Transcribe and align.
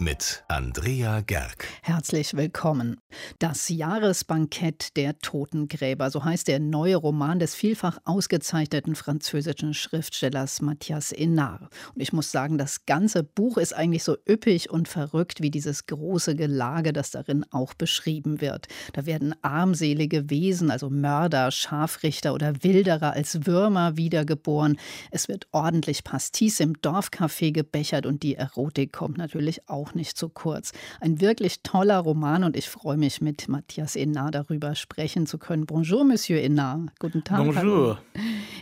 mit 0.00 0.44
Andrea 0.46 1.22
Gerg. 1.22 1.66
Herzlich 1.82 2.36
willkommen. 2.36 3.00
Das 3.40 3.68
Jahresbankett 3.68 4.96
der 4.96 5.18
Totengräber, 5.18 6.10
so 6.10 6.24
heißt 6.24 6.46
der 6.46 6.60
neue 6.60 6.94
Roman 6.96 7.40
des 7.40 7.56
vielfach 7.56 7.98
ausgezeichneten 8.04 8.94
französischen 8.94 9.74
Schriftstellers 9.74 10.62
Mathias 10.62 11.10
Enard. 11.10 11.62
Und 11.94 12.00
ich 12.00 12.12
muss 12.12 12.30
sagen, 12.30 12.58
das 12.58 12.86
ganze 12.86 13.24
Buch 13.24 13.58
ist 13.58 13.72
eigentlich 13.72 14.04
so 14.04 14.16
üppig 14.28 14.70
und 14.70 14.86
verrückt 14.86 15.42
wie 15.42 15.50
dieses 15.50 15.86
große 15.86 16.36
Gelage, 16.36 16.92
das 16.92 17.10
darin 17.10 17.44
auch 17.50 17.74
beschrieben 17.74 18.40
wird. 18.40 18.68
Da 18.92 19.04
werden 19.04 19.34
armselige 19.42 20.30
Wesen, 20.30 20.70
also 20.70 20.90
Mörder, 20.90 21.50
Scharfrichter 21.50 22.34
oder 22.34 22.62
Wilderer 22.62 23.14
als 23.14 23.46
Würmer 23.46 23.96
wiedergeboren. 23.96 24.78
Es 25.10 25.26
wird 25.26 25.48
ordentlich 25.50 26.04
Pastis 26.04 26.60
im 26.60 26.74
Dorfcafé 26.74 27.52
gebechert 27.52 28.06
und 28.06 28.22
die 28.22 28.36
Erotik 28.36 28.92
kommt 28.92 29.18
natürlich 29.18 29.68
auch 29.68 29.87
auch 29.88 29.94
nicht 29.94 30.16
zu 30.16 30.28
kurz. 30.28 30.72
Ein 31.00 31.20
wirklich 31.20 31.62
toller 31.62 31.98
Roman 31.98 32.44
und 32.44 32.56
ich 32.56 32.68
freue 32.68 32.96
mich, 32.96 33.20
mit 33.20 33.48
Matthias 33.48 33.96
Enard 33.96 34.34
darüber 34.34 34.74
sprechen 34.74 35.26
zu 35.26 35.38
können. 35.38 35.66
Bonjour, 35.66 36.04
Monsieur 36.04 36.40
Enard. 36.40 36.90
Guten 36.98 37.24
Tag. 37.24 37.44
Bonjour. 37.44 38.00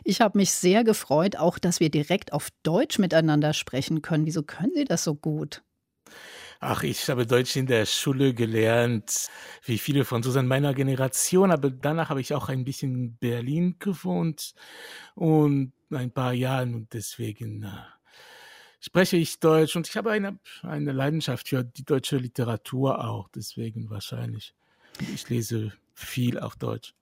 Ich 0.05 0.21
habe 0.21 0.39
mich 0.39 0.53
sehr 0.53 0.85
gefreut, 0.85 1.37
auch 1.37 1.59
dass 1.59 1.81
wir 1.81 1.91
direkt 1.91 2.33
auf 2.33 2.49
Deutsch 2.63 2.99
miteinander 2.99 3.53
sprechen 3.53 4.03
können. 4.03 4.27
Wieso 4.27 4.43
können 4.43 4.73
Sie 4.75 4.85
das 4.85 5.05
so 5.05 5.15
gut? 5.15 5.63
Ach, 6.61 6.83
ich 6.85 7.09
habe 7.11 7.27
Deutsch 7.27 7.57
in 7.57 7.67
der 7.67 7.85
Schule 7.85 8.33
gelernt, 8.33 9.29
wie 9.65 9.77
viele 9.79 10.05
Franzosen 10.05 10.47
meiner 10.47 10.73
Generation, 10.73 11.51
aber 11.51 11.71
danach 11.71 12.09
habe 12.09 12.21
ich 12.21 12.33
auch 12.33 12.49
ein 12.49 12.65
bisschen 12.65 12.95
in 12.95 13.17
Berlin 13.17 13.77
gewohnt 13.79 14.55
und 15.15 15.73
ein 15.91 16.11
paar 16.13 16.33
Jahre 16.33 16.67
und 16.67 16.93
deswegen 16.95 17.65
äh, 17.65 17.69
spreche 18.81 19.17
ich 19.17 19.41
Deutsch 19.41 19.77
und 19.77 19.89
ich 19.89 19.97
habe 19.97 20.11
eine, 20.11 20.39
eine 20.63 20.93
Leidenschaft 20.93 21.49
für 21.49 21.65
die 21.65 21.85
deutsche 21.85 22.19
Literatur 22.19 23.05
auch, 23.05 23.29
deswegen 23.35 23.91
wahrscheinlich. 23.91 24.55
Ich 25.15 25.29
lese 25.29 25.73
viel 25.95 26.39
auf 26.39 26.57
Deutsch. 26.57 26.95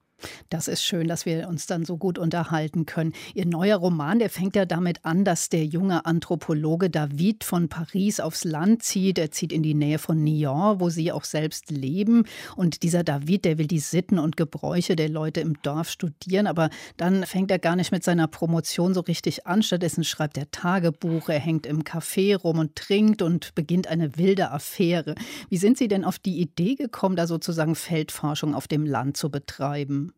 Das 0.50 0.69
ist 0.69 0.83
schön, 0.84 1.08
dass 1.08 1.27
wir 1.27 1.48
uns 1.48 1.67
dann 1.67 1.84
so 1.84 1.97
gut 1.97 2.19
unterhalten 2.19 2.86
können. 2.86 3.12
Ihr 3.34 3.47
neuer 3.47 3.77
Roman, 3.77 4.19
der 4.19 4.31
fängt 4.31 4.56
ja 4.56 4.66
damit 4.66 5.05
an, 5.05 5.25
dass 5.25 5.48
der 5.48 5.64
junge 5.64 6.06
Anthropologe 6.06 6.91
David 6.91 7.44
von 7.44 7.69
Paris 7.69 8.20
aufs 8.20 8.44
Land 8.44 8.83
zieht. 8.83 9.19
Er 9.19 9.31
zieht 9.31 9.53
in 9.53 9.62
die 9.62 9.75
Nähe 9.75 9.98
von 9.98 10.22
Nyon, 10.22 10.81
wo 10.81 10.91
sie 10.91 11.12
auch 11.12 11.25
selbst 11.25 11.70
leben. 11.70 12.25
Und 12.56 12.83
dieser 12.83 13.05
David, 13.05 13.44
der 13.44 13.58
will 13.58 13.66
die 13.66 13.78
Sitten 13.78 14.19
und 14.19 14.36
Gebräuche 14.36 14.97
der 14.97 15.08
Leute 15.08 15.41
im 15.41 15.61
Dorf 15.62 15.91
studieren. 15.91 16.47
Aber 16.47 16.70
dann 16.97 17.25
fängt 17.27 17.50
er 17.50 17.59
gar 17.59 17.77
nicht 17.77 17.92
mit 17.92 18.05
seiner 18.05 18.27
Promotion 18.27 18.94
so 18.94 19.00
richtig 19.00 19.47
an. 19.47 19.62
Stattdessen 19.62 20.05
schreibt 20.05 20.38
er 20.38 20.50
Tagebuch, 20.50 21.28
er 21.28 21.41
hängt 21.41 21.66
im 21.66 21.83
Café 21.83 22.36
rum 22.36 22.59
und 22.59 22.77
trinkt 22.77 23.22
und 23.22 23.55
beginnt 23.55 23.88
eine 23.88 24.16
wilde 24.16 24.50
Affäre. 24.50 25.14
Wie 25.50 25.56
sind 25.56 25.78
Sie 25.78 25.88
denn 25.88 26.05
auf 26.05 26.19
die 26.19 26.41
Idee 26.41 26.75
gekommen, 26.75 27.16
da 27.16 27.27
sozusagen 27.27 27.75
Feldforschung 27.75 28.55
auf 28.55 28.69
dem 28.69 28.86
Land 28.86 29.16
zu 29.16 29.31
betreiben? 29.31 30.14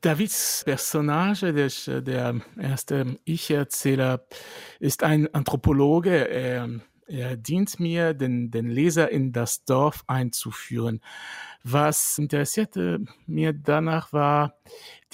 Davids 0.00 0.62
Personage, 0.66 1.52
der, 1.54 2.02
der 2.02 2.40
erste 2.60 3.18
Ich-Erzähler, 3.24 4.26
ist 4.78 5.02
ein 5.02 5.32
Anthropologe. 5.32 6.28
Er, 6.28 6.68
er 7.06 7.36
dient 7.38 7.80
mir, 7.80 8.12
den, 8.12 8.50
den 8.50 8.68
Leser 8.68 9.10
in 9.10 9.32
das 9.32 9.64
Dorf 9.64 10.04
einzuführen. 10.06 11.00
Was 11.62 12.18
interessierte 12.18 13.04
mir 13.26 13.54
danach 13.54 14.12
war 14.12 14.58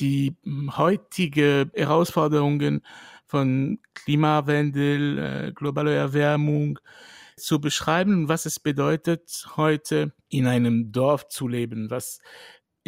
die 0.01 0.37
heutige 0.77 1.71
Herausforderungen 1.73 2.85
von 3.27 3.79
Klimawandel, 3.95 5.19
äh, 5.19 5.53
globaler 5.53 5.93
Erwärmung 5.93 6.81
zu 7.37 7.61
beschreiben, 7.61 8.29
was 8.29 8.45
es 8.45 8.59
bedeutet, 8.59 9.47
heute 9.57 10.13
in 10.29 10.49
einem 10.49 10.91
Dorf 10.91 11.29
zu 11.29 11.47
leben, 11.47 11.91
was 11.91 12.21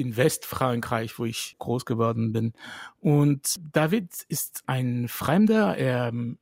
in 0.03 0.17
Westfrankreich, 0.17 1.19
wo 1.19 1.25
ich 1.25 1.57
groß 1.59 1.85
geworden 1.87 2.33
bin. 2.33 2.53
Und 3.01 3.57
David 3.73 4.13
ist 4.29 4.65
ein 4.67 5.09
Fremder, 5.09 5.77
er 5.77 6.09
ähm, 6.09 6.39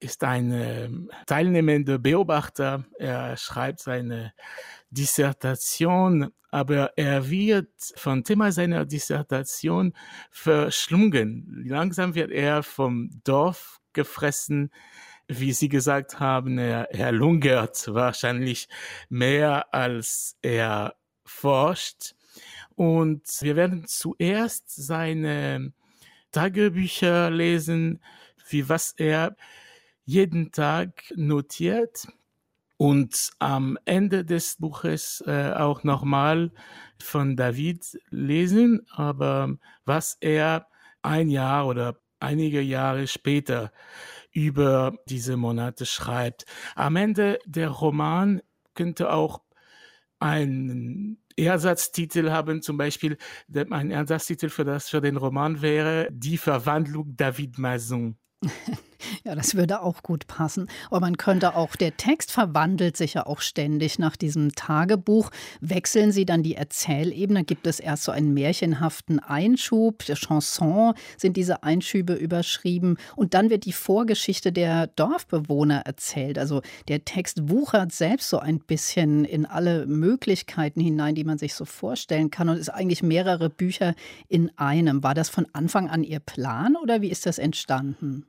ist 0.00 0.22
ein 0.22 0.52
ähm, 0.52 1.10
teilnehmender 1.26 1.98
Beobachter, 1.98 2.84
er 2.98 3.36
schreibt 3.36 3.80
seine 3.80 4.32
Dissertation, 4.90 6.30
aber 6.50 6.96
er 6.96 7.28
wird 7.28 7.68
von 7.96 8.22
Thema 8.22 8.52
seiner 8.52 8.86
Dissertation 8.86 9.92
verschlungen. 10.30 11.64
Langsam 11.66 12.14
wird 12.14 12.30
er 12.30 12.62
vom 12.62 13.10
Dorf 13.24 13.80
gefressen, 13.92 14.70
wie 15.26 15.52
Sie 15.52 15.68
gesagt 15.68 16.20
haben, 16.20 16.58
er, 16.58 16.94
er 16.94 17.12
lungert 17.12 17.92
wahrscheinlich 17.92 18.68
mehr 19.10 19.74
als 19.74 20.38
er 20.42 20.94
forscht. 21.26 22.14
Und 22.78 23.24
wir 23.40 23.56
werden 23.56 23.88
zuerst 23.88 24.70
seine 24.70 25.72
Tagebücher 26.30 27.28
lesen, 27.28 28.00
wie 28.50 28.68
was 28.68 28.92
er 28.96 29.34
jeden 30.04 30.52
Tag 30.52 31.12
notiert 31.16 32.06
und 32.76 33.32
am 33.40 33.78
Ende 33.84 34.24
des 34.24 34.58
Buches 34.60 35.24
äh, 35.26 35.54
auch 35.56 35.82
nochmal 35.82 36.52
von 37.00 37.34
David 37.34 37.98
lesen, 38.10 38.86
aber 38.92 39.56
was 39.84 40.16
er 40.20 40.68
ein 41.02 41.30
Jahr 41.30 41.66
oder 41.66 41.98
einige 42.20 42.60
Jahre 42.60 43.08
später 43.08 43.72
über 44.30 44.94
diese 45.08 45.36
Monate 45.36 45.84
schreibt. 45.84 46.46
Am 46.76 46.94
Ende 46.94 47.40
der 47.44 47.70
Roman 47.70 48.40
könnte 48.74 49.10
auch 49.10 49.42
ein 50.20 51.18
Ersatztitel 51.46 52.30
haben, 52.30 52.62
zum 52.62 52.76
Beispiel 52.76 53.16
ein 53.70 53.90
Ersatztitel 53.90 54.48
für 54.48 54.64
das 54.64 54.88
für 54.88 55.00
den 55.00 55.16
Roman 55.16 55.62
wäre 55.62 56.08
Die 56.10 56.38
Verwandlung 56.38 57.16
David 57.16 57.58
Mazon. 57.58 58.16
Ja, 59.28 59.34
das 59.34 59.56
würde 59.56 59.82
auch 59.82 60.02
gut 60.02 60.26
passen. 60.26 60.70
Aber 60.86 61.00
man 61.00 61.18
könnte 61.18 61.54
auch, 61.54 61.76
der 61.76 61.98
Text 61.98 62.32
verwandelt 62.32 62.96
sich 62.96 63.12
ja 63.12 63.26
auch 63.26 63.42
ständig 63.42 63.98
nach 63.98 64.16
diesem 64.16 64.52
Tagebuch. 64.52 65.30
Wechseln 65.60 66.12
Sie 66.12 66.24
dann 66.24 66.42
die 66.42 66.54
Erzählebene? 66.54 67.44
Gibt 67.44 67.66
es 67.66 67.78
erst 67.78 68.04
so 68.04 68.12
einen 68.12 68.32
märchenhaften 68.32 69.18
Einschub? 69.18 70.06
Der 70.06 70.16
Chanson 70.16 70.94
sind 71.18 71.36
diese 71.36 71.62
Einschübe 71.62 72.14
überschrieben. 72.14 72.96
Und 73.16 73.34
dann 73.34 73.50
wird 73.50 73.66
die 73.66 73.74
Vorgeschichte 73.74 74.50
der 74.50 74.86
Dorfbewohner 74.86 75.82
erzählt. 75.84 76.38
Also 76.38 76.62
der 76.88 77.04
Text 77.04 77.50
wuchert 77.50 77.92
selbst 77.92 78.30
so 78.30 78.38
ein 78.38 78.60
bisschen 78.60 79.26
in 79.26 79.44
alle 79.44 79.84
Möglichkeiten 79.84 80.80
hinein, 80.80 81.14
die 81.14 81.24
man 81.24 81.36
sich 81.36 81.52
so 81.52 81.66
vorstellen 81.66 82.30
kann. 82.30 82.48
Und 82.48 82.56
ist 82.56 82.70
eigentlich 82.70 83.02
mehrere 83.02 83.50
Bücher 83.50 83.94
in 84.26 84.50
einem. 84.56 85.02
War 85.02 85.12
das 85.12 85.28
von 85.28 85.46
Anfang 85.52 85.90
an 85.90 86.02
Ihr 86.02 86.20
Plan 86.20 86.76
oder 86.76 87.02
wie 87.02 87.10
ist 87.10 87.26
das 87.26 87.36
entstanden? 87.36 88.24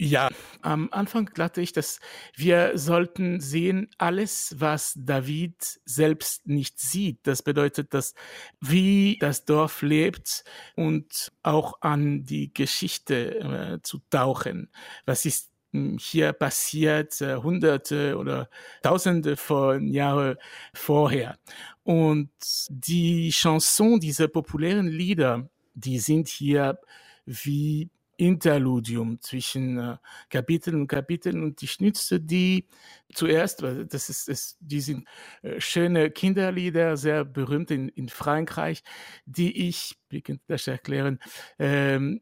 Ja, 0.00 0.28
am 0.62 0.88
Anfang 0.92 1.26
glaubte 1.26 1.60
ich, 1.60 1.72
dass 1.72 1.98
wir 2.36 2.78
sollten 2.78 3.40
sehen, 3.40 3.90
alles, 3.98 4.54
was 4.58 4.92
David 4.96 5.56
selbst 5.84 6.46
nicht 6.46 6.78
sieht. 6.78 7.26
Das 7.26 7.42
bedeutet, 7.42 7.92
dass 7.94 8.14
wie 8.60 9.18
das 9.18 9.44
Dorf 9.44 9.82
lebt 9.82 10.44
und 10.76 11.32
auch 11.42 11.82
an 11.82 12.22
die 12.22 12.54
Geschichte 12.54 13.40
äh, 13.40 13.82
zu 13.82 13.98
tauchen. 14.08 14.70
Was 15.04 15.24
ist 15.24 15.50
hm, 15.72 15.98
hier 15.98 16.32
passiert, 16.32 17.20
äh, 17.20 17.34
hunderte 17.36 18.16
oder 18.16 18.48
tausende 18.82 19.36
von 19.36 19.88
Jahren 19.88 20.36
vorher. 20.74 21.38
Und 21.82 22.30
die 22.68 23.30
Chanson, 23.32 23.98
diese 23.98 24.28
populären 24.28 24.86
Lieder, 24.86 25.50
die 25.74 25.98
sind 25.98 26.28
hier 26.28 26.78
wie 27.26 27.90
Interludium 28.18 29.20
zwischen 29.20 29.78
äh, 29.78 29.96
Kapiteln 30.28 30.82
und 30.82 30.88
Kapiteln 30.88 31.42
und 31.42 31.62
ich 31.62 31.80
nütze 31.80 32.20
die 32.20 32.68
zuerst, 33.14 33.62
weil 33.62 33.86
das 33.86 34.10
ist, 34.10 34.28
ist 34.28 34.58
die 34.60 34.80
sind 34.80 35.08
äh, 35.42 35.60
schöne 35.60 36.10
Kinderlieder, 36.10 36.96
sehr 36.96 37.24
berühmt 37.24 37.70
in, 37.70 37.88
in 37.88 38.08
Frankreich, 38.08 38.82
die 39.24 39.68
ich, 39.68 39.96
wie 40.10 40.18
ich 40.18 40.40
das 40.48 40.66
erklären, 40.66 41.20
ähm, 41.58 42.20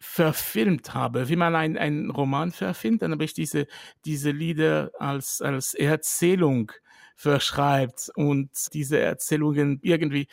verfilmt 0.00 0.94
habe, 0.94 1.28
wie 1.28 1.36
man 1.36 1.54
einen, 1.54 1.78
einen 1.78 2.10
Roman 2.10 2.52
verfilmt, 2.52 3.02
dann 3.02 3.12
habe 3.12 3.24
ich 3.24 3.34
diese, 3.34 3.66
diese 4.04 4.30
Lieder 4.30 4.90
als, 4.98 5.40
als 5.40 5.74
Erzählung 5.74 6.72
verschreibt 7.16 8.10
und 8.14 8.50
diese 8.72 8.98
Erzählungen 8.98 9.78
irgendwie 9.82 10.28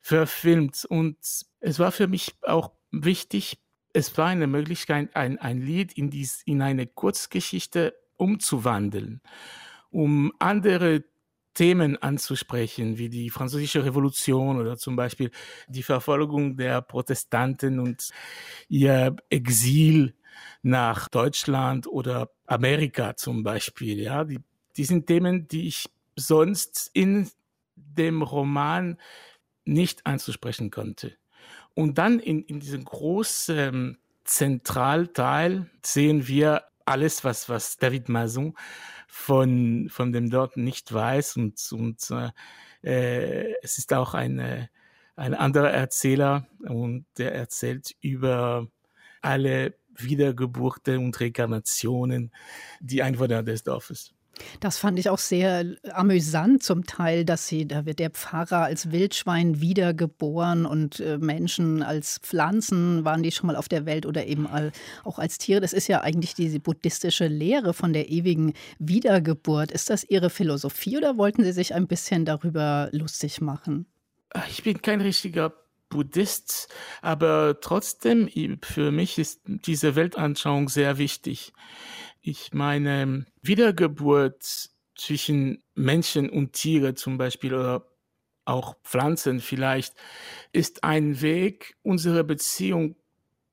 verfilmt. 0.00 0.84
Und 0.84 1.18
es 1.60 1.78
war 1.78 1.92
für 1.92 2.06
mich 2.06 2.36
auch 2.42 2.72
wichtig, 2.90 3.58
es 3.98 4.16
war 4.16 4.26
eine 4.26 4.46
Möglichkeit, 4.46 5.14
ein, 5.16 5.38
ein 5.38 5.60
Lied 5.60 5.92
in, 5.92 6.08
dies, 6.08 6.42
in 6.44 6.62
eine 6.62 6.86
Kurzgeschichte 6.86 7.94
umzuwandeln, 8.16 9.20
um 9.90 10.32
andere 10.38 11.04
Themen 11.52 12.00
anzusprechen, 12.00 12.98
wie 12.98 13.08
die 13.08 13.28
französische 13.28 13.84
Revolution 13.84 14.60
oder 14.60 14.76
zum 14.76 14.94
Beispiel 14.94 15.32
die 15.66 15.82
Verfolgung 15.82 16.56
der 16.56 16.80
Protestanten 16.80 17.80
und 17.80 18.10
ihr 18.68 19.16
Exil 19.30 20.14
nach 20.62 21.08
Deutschland 21.08 21.88
oder 21.88 22.30
Amerika 22.46 23.16
zum 23.16 23.42
Beispiel. 23.42 23.98
Ja, 23.98 24.22
die, 24.22 24.38
die 24.76 24.84
sind 24.84 25.08
Themen, 25.08 25.48
die 25.48 25.66
ich 25.66 25.90
sonst 26.14 26.90
in 26.92 27.28
dem 27.74 28.22
Roman 28.22 28.96
nicht 29.64 30.06
anzusprechen 30.06 30.70
konnte. 30.70 31.16
Und 31.78 31.96
dann 31.96 32.18
in, 32.18 32.42
in 32.42 32.58
diesem 32.58 32.84
großen 32.84 33.98
Zentralteil 34.24 35.70
sehen 35.80 36.26
wir 36.26 36.64
alles, 36.84 37.22
was, 37.22 37.48
was 37.48 37.76
David 37.76 38.08
Mazon 38.08 38.56
von, 39.06 39.88
von 39.88 40.10
dem 40.10 40.28
dort 40.28 40.56
nicht 40.56 40.92
weiß. 40.92 41.36
Und, 41.36 41.70
und 41.70 42.04
äh, 42.82 43.54
es 43.62 43.78
ist 43.78 43.92
auch 43.92 44.14
eine, 44.14 44.70
ein 45.14 45.34
anderer 45.34 45.70
Erzähler 45.70 46.48
und 46.66 47.06
der 47.16 47.32
erzählt 47.36 47.94
über 48.00 48.66
alle 49.22 49.76
Wiedergeburten 49.94 50.98
und 50.98 51.20
Rekarnationen, 51.20 52.32
die 52.80 53.04
Einwohner 53.04 53.44
des 53.44 53.62
Dorfes. 53.62 54.17
Das 54.60 54.78
fand 54.78 54.98
ich 54.98 55.08
auch 55.08 55.18
sehr 55.18 55.64
amüsant 55.92 56.62
zum 56.62 56.86
Teil, 56.86 57.24
dass 57.24 57.46
sie, 57.46 57.66
da 57.66 57.86
wird 57.86 57.98
der 57.98 58.10
Pfarrer 58.10 58.64
als 58.64 58.90
Wildschwein 58.90 59.60
wiedergeboren 59.60 60.66
und 60.66 61.00
äh, 61.00 61.18
Menschen 61.18 61.82
als 61.82 62.18
Pflanzen 62.18 63.04
waren 63.04 63.22
die 63.22 63.32
schon 63.32 63.46
mal 63.48 63.56
auf 63.56 63.68
der 63.68 63.86
Welt 63.86 64.06
oder 64.06 64.26
eben 64.26 64.48
auch 65.04 65.18
als 65.18 65.38
Tiere. 65.38 65.60
Das 65.60 65.72
ist 65.72 65.88
ja 65.88 66.00
eigentlich 66.00 66.34
diese 66.34 66.60
buddhistische 66.60 67.26
Lehre 67.26 67.74
von 67.74 67.92
der 67.92 68.10
ewigen 68.10 68.54
Wiedergeburt. 68.78 69.72
Ist 69.72 69.90
das 69.90 70.04
Ihre 70.04 70.30
Philosophie 70.30 70.96
oder 70.96 71.16
wollten 71.16 71.44
Sie 71.44 71.52
sich 71.52 71.74
ein 71.74 71.86
bisschen 71.86 72.24
darüber 72.24 72.88
lustig 72.92 73.40
machen? 73.40 73.86
Ich 74.50 74.62
bin 74.62 74.82
kein 74.82 75.00
richtiger 75.00 75.52
Buddhist, 75.88 76.68
aber 77.00 77.60
trotzdem, 77.60 78.28
für 78.62 78.90
mich 78.90 79.18
ist 79.18 79.40
diese 79.46 79.96
Weltanschauung 79.96 80.68
sehr 80.68 80.98
wichtig. 80.98 81.52
Ich 82.20 82.52
meine, 82.52 83.24
Wiedergeburt 83.48 84.70
zwischen 84.96 85.62
Menschen 85.74 86.30
und 86.30 86.52
Tiere 86.52 86.94
zum 86.94 87.18
Beispiel 87.18 87.54
oder 87.54 87.86
auch 88.44 88.76
Pflanzen 88.82 89.40
vielleicht, 89.40 89.94
ist 90.52 90.84
ein 90.84 91.20
Weg, 91.20 91.76
unsere 91.82 92.24
Beziehung 92.24 92.96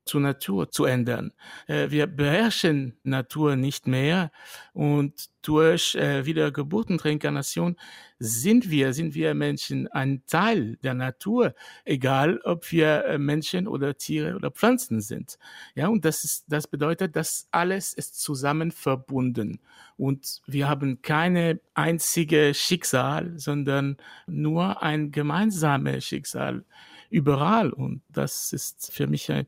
zur 0.06 0.20
Natur 0.20 0.70
zu 0.70 0.84
ändern. 0.84 1.32
Äh, 1.66 1.90
wir 1.90 2.06
beherrschen 2.06 2.96
Natur 3.02 3.56
nicht 3.56 3.86
mehr 3.86 4.30
und 4.72 5.28
durch 5.42 5.94
äh, 5.94 6.26
Wiedergeburt 6.26 6.90
und 6.90 7.04
Reinkarnation 7.04 7.76
sind 8.18 8.70
wir, 8.70 8.92
sind 8.92 9.14
wir 9.14 9.34
Menschen 9.34 9.86
ein 9.88 10.24
Teil 10.26 10.76
der 10.82 10.94
Natur, 10.94 11.54
egal 11.84 12.40
ob 12.44 12.72
wir 12.72 13.04
äh, 13.04 13.18
Menschen 13.18 13.68
oder 13.68 13.96
Tiere 13.96 14.34
oder 14.34 14.50
Pflanzen 14.50 15.00
sind. 15.00 15.38
Ja, 15.74 15.88
und 15.88 16.04
das 16.04 16.24
ist, 16.24 16.46
das 16.48 16.66
bedeutet, 16.66 17.14
dass 17.14 17.46
alles 17.52 17.92
ist 17.92 18.20
zusammen 18.20 18.72
verbunden 18.72 19.60
und 19.96 20.42
wir 20.46 20.68
haben 20.68 21.02
keine 21.02 21.60
einzige 21.74 22.52
Schicksal, 22.54 23.38
sondern 23.38 23.98
nur 24.26 24.82
ein 24.82 25.12
gemeinsames 25.12 26.04
Schicksal 26.04 26.64
überall 27.08 27.72
und 27.72 28.02
das 28.08 28.52
ist 28.52 28.92
für 28.92 29.06
mich 29.06 29.30
ein 29.30 29.46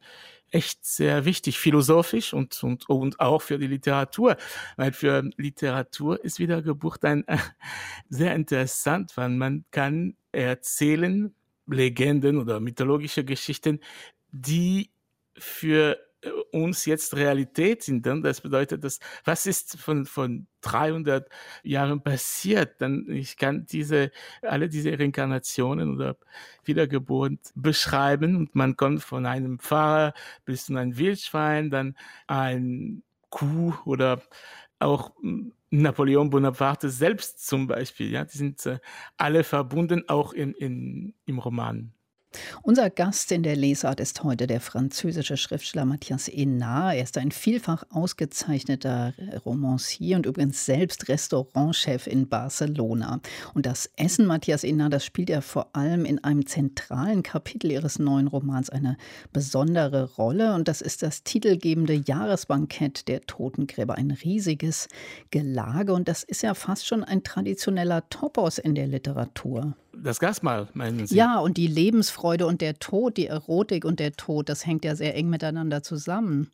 echt 0.51 0.85
sehr 0.85 1.25
wichtig, 1.25 1.59
philosophisch 1.59 2.33
und, 2.35 2.63
und, 2.63 2.89
und 2.89 3.21
auch 3.21 3.43
für 3.43 3.59
die 3.59 3.67
Literatur. 3.67 4.37
Weil 4.77 4.93
für 4.93 5.29
Literatur 5.37 6.23
ist 6.25 6.39
Wiedergeburt 6.39 7.05
ein 7.05 7.27
äh, 7.29 7.39
sehr 8.09 8.35
interessant, 8.35 9.17
weil 9.17 9.31
man 9.31 9.65
kann 9.71 10.17
erzählen 10.33 11.35
Legenden 11.67 12.39
oder 12.39 12.61
mythologische 12.61 13.25
Geschichten, 13.25 13.81
die 14.31 14.91
für 15.37 15.99
uns 16.53 16.85
jetzt 16.87 17.17
Realität 17.17 17.83
sind. 17.83 18.05
Dann 18.07 18.23
das 18.23 18.41
bedeutet, 18.41 18.85
dass 18.85 18.99
was 19.25 19.47
ist 19.47 19.79
von 19.79 20.07
von 20.07 20.47
300 20.63 21.29
Jahren 21.63 22.03
passiert? 22.03 22.81
Dann 22.81 23.07
ich 23.09 23.37
kann 23.37 23.67
diese 23.67 24.11
alle 24.43 24.69
diese 24.69 24.99
Reinkarnationen 24.99 25.95
oder 25.95 26.17
Wiedergeburt 26.65 27.39
beschreiben 27.55 28.37
und 28.37 28.55
man 28.55 28.77
kommt 28.77 29.03
von 29.03 29.27
einem 29.27 29.59
Pfarrer 29.59 30.15
bis 30.45 30.67
zu 30.67 30.77
einem 30.77 30.97
Wildschwein, 30.99 31.71
dann 31.71 31.97
ein 32.27 33.03
Kuh 33.31 33.75
oder 33.85 34.23
auch 34.79 35.13
hm, 35.21 35.53
Napoleon 35.71 36.31
Bonaparte 36.31 36.89
selbst 36.91 37.47
zum 37.47 37.67
Beispiel. 37.67 38.11
Ja, 38.11 38.25
die 38.25 38.39
sind 38.39 38.65
äh, 38.67 38.79
alle 39.17 39.45
verbunden, 39.45 40.05
auch 40.09 40.33
in, 40.33 40.55
in, 40.55 41.15
im 41.27 41.39
Roman. 41.39 41.93
Unser 42.63 42.91
Gast 42.91 43.33
in 43.33 43.43
der 43.43 43.57
Lesart 43.57 44.01
ist 44.01 44.23
heute 44.23 44.47
der 44.47 44.61
französische 44.61 45.39
Schriftsteller 45.39 45.87
Matthias 45.87 46.29
Enard. 46.29 46.97
Er 46.97 47.03
ist 47.03 47.17
ein 47.17 47.31
vielfach 47.31 47.85
ausgezeichneter 47.91 49.15
Romancier 49.47 50.17
und 50.17 50.27
übrigens 50.27 50.67
selbst 50.67 51.09
Restaurantchef 51.09 52.07
in 52.07 52.29
Barcelona. 52.29 53.21
Und 53.55 53.65
das 53.65 53.91
Essen 53.97 54.27
Matthias 54.27 54.63
Enard, 54.63 54.93
das 54.93 55.07
spielt 55.07 55.31
er 55.31 55.41
vor 55.41 55.75
allem 55.75 56.05
in 56.05 56.23
einem 56.23 56.47
zentralen 56.47 57.23
Kapitel 57.23 57.71
ihres 57.71 57.99
neuen 57.99 58.29
Romans 58.29 58.69
eine 58.69 58.99
besondere 59.33 60.15
Rolle. 60.17 60.55
Und 60.55 60.69
das 60.69 60.83
ist 60.83 61.03
das 61.03 61.23
titelgebende 61.23 61.95
Jahresbankett 61.95 63.09
der 63.09 63.23
Totengräber. 63.23 63.95
Ein 63.95 64.11
riesiges 64.11 64.89
Gelage. 65.31 65.95
Und 65.95 66.09
das 66.09 66.25
ist 66.25 66.43
ja 66.43 66.53
fast 66.53 66.87
schon 66.87 67.05
ein 67.05 67.23
traditioneller 67.23 68.07
Topos 68.11 68.59
in 68.59 68.75
der 68.75 68.87
Literatur. 68.87 69.75
Das 70.03 70.21
Gasmahl, 70.21 70.69
meinen 70.75 71.07
Sie? 71.07 71.17
Ja, 71.17 71.39
und 71.39 71.57
die 71.57 71.67
Lebensfreude 71.67 72.47
und 72.47 72.61
der 72.61 72.79
Tod, 72.79 73.17
die 73.17 73.27
Erotik 73.27 73.85
und 73.85 74.01
der 74.01 74.13
Tod, 74.13 74.49
das 74.49 74.67
hängt 74.67 74.85
ja 74.85 74.95
sehr 74.95 75.15
eng 75.15 75.29
miteinander 75.29 75.83
zusammen. 75.83 76.53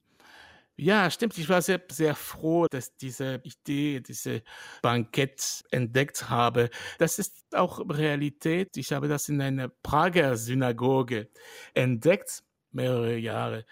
Ja, 0.76 1.08
stimmt. 1.08 1.38
Ich 1.38 1.48
war 1.48 1.62
sehr, 1.62 1.80
sehr 1.88 2.16
froh, 2.16 2.66
dass 2.66 2.96
diese 2.96 3.40
Idee, 3.44 4.00
diese 4.00 4.42
Bankett 4.82 5.62
entdeckt 5.70 6.28
habe. 6.28 6.68
Das 6.98 7.20
ist 7.20 7.44
auch 7.54 7.78
Realität. 7.88 8.76
Ich 8.76 8.92
habe 8.92 9.06
das 9.06 9.28
in 9.28 9.40
einer 9.40 9.68
Prager 9.68 10.36
Synagoge 10.36 11.30
entdeckt, 11.74 12.42
mehrere 12.72 13.16
Jahre 13.16 13.64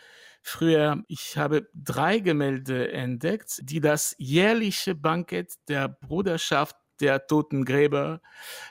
früher. 0.43 1.03
Ich 1.09 1.37
habe 1.37 1.69
drei 1.75 2.19
Gemälde 2.19 2.93
entdeckt, 2.93 3.61
die 3.63 3.81
das 3.81 4.15
jährliche 4.19 4.95
Bankett 4.95 5.55
der 5.69 5.89
Bruderschaft 5.89 6.77
der 7.03 7.27
Totengräber 7.27 8.23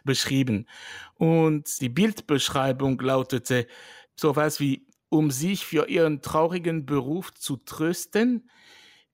beschrieben. 0.04 0.68
Und 1.16 1.82
die 1.82 1.90
Bildbeschreibung 1.90 3.00
lautete 3.00 3.68
sowas 4.16 4.60
wie, 4.60 4.88
um 5.10 5.30
sich 5.30 5.66
für 5.66 5.90
ihren 5.90 6.22
traurigen 6.22 6.86
Beruf 6.86 7.34
zu 7.34 7.58
trösten, 7.58 8.50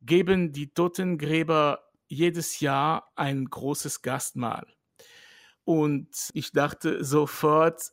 geben 0.01 0.53
die 0.53 0.73
Totengräber 0.73 1.83
jedes 2.07 2.59
Jahr 2.59 3.11
ein 3.15 3.45
großes 3.45 4.01
Gastmahl. 4.01 4.67
Und 5.63 6.29
ich 6.33 6.51
dachte 6.51 7.03
sofort, 7.03 7.91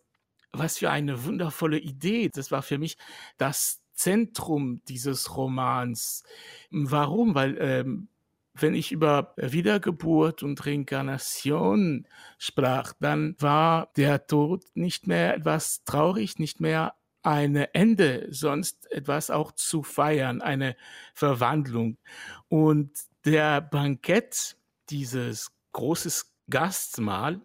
was 0.52 0.78
für 0.78 0.90
eine 0.90 1.24
wundervolle 1.24 1.78
Idee. 1.78 2.30
Das 2.32 2.50
war 2.50 2.62
für 2.62 2.78
mich 2.78 2.96
das 3.36 3.80
Zentrum 3.94 4.82
dieses 4.88 5.36
Romans. 5.36 6.22
Warum? 6.70 7.34
Weil 7.34 7.56
ähm, 7.58 8.08
wenn 8.54 8.74
ich 8.74 8.92
über 8.92 9.34
Wiedergeburt 9.36 10.42
und 10.42 10.64
Reinkarnation 10.64 12.06
sprach, 12.38 12.92
dann 13.00 13.34
war 13.38 13.90
der 13.96 14.26
Tod 14.26 14.64
nicht 14.74 15.06
mehr 15.06 15.34
etwas 15.36 15.82
traurig, 15.84 16.38
nicht 16.38 16.60
mehr 16.60 16.94
ein 17.22 17.56
Ende, 17.56 18.28
sonst 18.30 18.90
etwas 18.92 19.30
auch 19.30 19.52
zu 19.52 19.82
feiern, 19.82 20.40
eine 20.40 20.76
Verwandlung. 21.14 21.98
Und 22.48 22.92
der 23.24 23.60
Bankett, 23.60 24.56
dieses 24.90 25.50
großes 25.72 26.32
Gastmahl, 26.48 27.40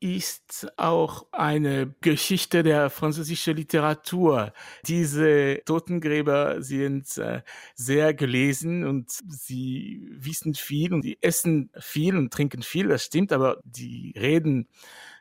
ist 0.00 0.68
auch 0.76 1.26
eine 1.32 1.94
Geschichte 2.00 2.62
der 2.62 2.88
französischen 2.88 3.56
Literatur. 3.56 4.52
Diese 4.86 5.60
Totengräber 5.64 6.62
sind 6.62 7.18
äh, 7.18 7.42
sehr 7.74 8.14
gelesen 8.14 8.86
und 8.86 9.10
sie 9.10 10.06
wissen 10.10 10.54
viel 10.54 10.94
und 10.94 11.02
sie 11.02 11.18
essen 11.20 11.70
viel 11.80 12.16
und 12.16 12.32
trinken 12.32 12.62
viel, 12.62 12.88
das 12.88 13.04
stimmt, 13.04 13.32
aber 13.32 13.60
die 13.64 14.14
reden 14.16 14.68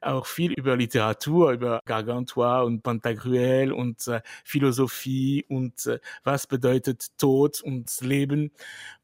auch 0.02 0.28
viel 0.28 0.54
über 0.54 0.76
Literatur, 0.76 1.52
über 1.52 1.82
Gargantua 1.86 2.62
und 2.62 2.84
Pantagruel 2.84 3.72
und 3.72 4.08
äh, 4.08 4.22
Philosophie 4.44 5.44
und 5.50 5.88
äh, 5.88 6.00
was 6.24 6.46
bedeutet 6.46 7.18
Tod 7.18 7.62
und 7.62 8.00
Leben. 8.02 8.52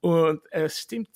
Und 0.02 0.42
es 0.52 0.80
stimmt, 0.80 1.10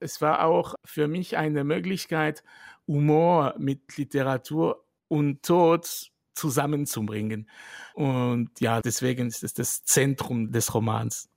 es 0.00 0.20
war 0.20 0.44
auch 0.44 0.74
für 0.84 1.08
mich 1.08 1.36
eine 1.36 1.64
Möglichkeit, 1.64 2.42
Humor 2.86 3.54
mit 3.58 3.96
Literatur 3.96 4.84
und 5.08 5.42
Tod 5.42 6.10
zusammenzubringen. 6.34 7.48
Und 7.94 8.50
ja, 8.60 8.80
deswegen 8.80 9.28
ist 9.28 9.44
es 9.44 9.54
das 9.54 9.84
Zentrum 9.84 10.50
des 10.50 10.74
Romans. 10.74 11.28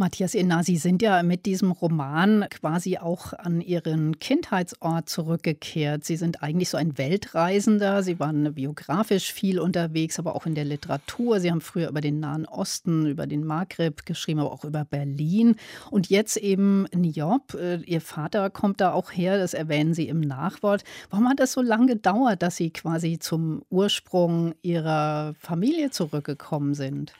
Matthias 0.00 0.36
Inna, 0.36 0.62
Sie 0.62 0.76
sind 0.76 1.02
ja 1.02 1.24
mit 1.24 1.44
diesem 1.44 1.72
Roman 1.72 2.46
quasi 2.50 2.98
auch 2.98 3.32
an 3.32 3.60
Ihren 3.60 4.20
Kindheitsort 4.20 5.08
zurückgekehrt. 5.08 6.04
Sie 6.04 6.16
sind 6.16 6.40
eigentlich 6.40 6.68
so 6.68 6.76
ein 6.76 6.96
Weltreisender. 6.98 8.04
Sie 8.04 8.20
waren 8.20 8.54
biografisch 8.54 9.32
viel 9.32 9.58
unterwegs, 9.58 10.20
aber 10.20 10.36
auch 10.36 10.46
in 10.46 10.54
der 10.54 10.66
Literatur. 10.66 11.40
Sie 11.40 11.50
haben 11.50 11.60
früher 11.60 11.88
über 11.88 12.00
den 12.00 12.20
Nahen 12.20 12.46
Osten, 12.46 13.06
über 13.06 13.26
den 13.26 13.44
Maghreb 13.44 14.06
geschrieben, 14.06 14.38
aber 14.38 14.52
auch 14.52 14.64
über 14.64 14.84
Berlin. 14.84 15.56
Und 15.90 16.08
jetzt 16.08 16.36
eben 16.36 16.86
Niop. 16.94 17.54
Äh, 17.54 17.78
Ihr 17.78 18.00
Vater 18.00 18.50
kommt 18.50 18.80
da 18.80 18.92
auch 18.92 19.10
her, 19.10 19.36
das 19.36 19.52
erwähnen 19.52 19.94
Sie 19.94 20.06
im 20.06 20.20
Nachwort. 20.20 20.84
Warum 21.10 21.28
hat 21.28 21.40
das 21.40 21.50
so 21.50 21.60
lange 21.60 21.86
gedauert, 21.86 22.42
dass 22.42 22.54
Sie 22.54 22.70
quasi 22.70 23.18
zum 23.18 23.62
Ursprung 23.68 24.54
Ihrer 24.62 25.34
Familie 25.40 25.90
zurückgekommen 25.90 26.74
sind? 26.74 27.12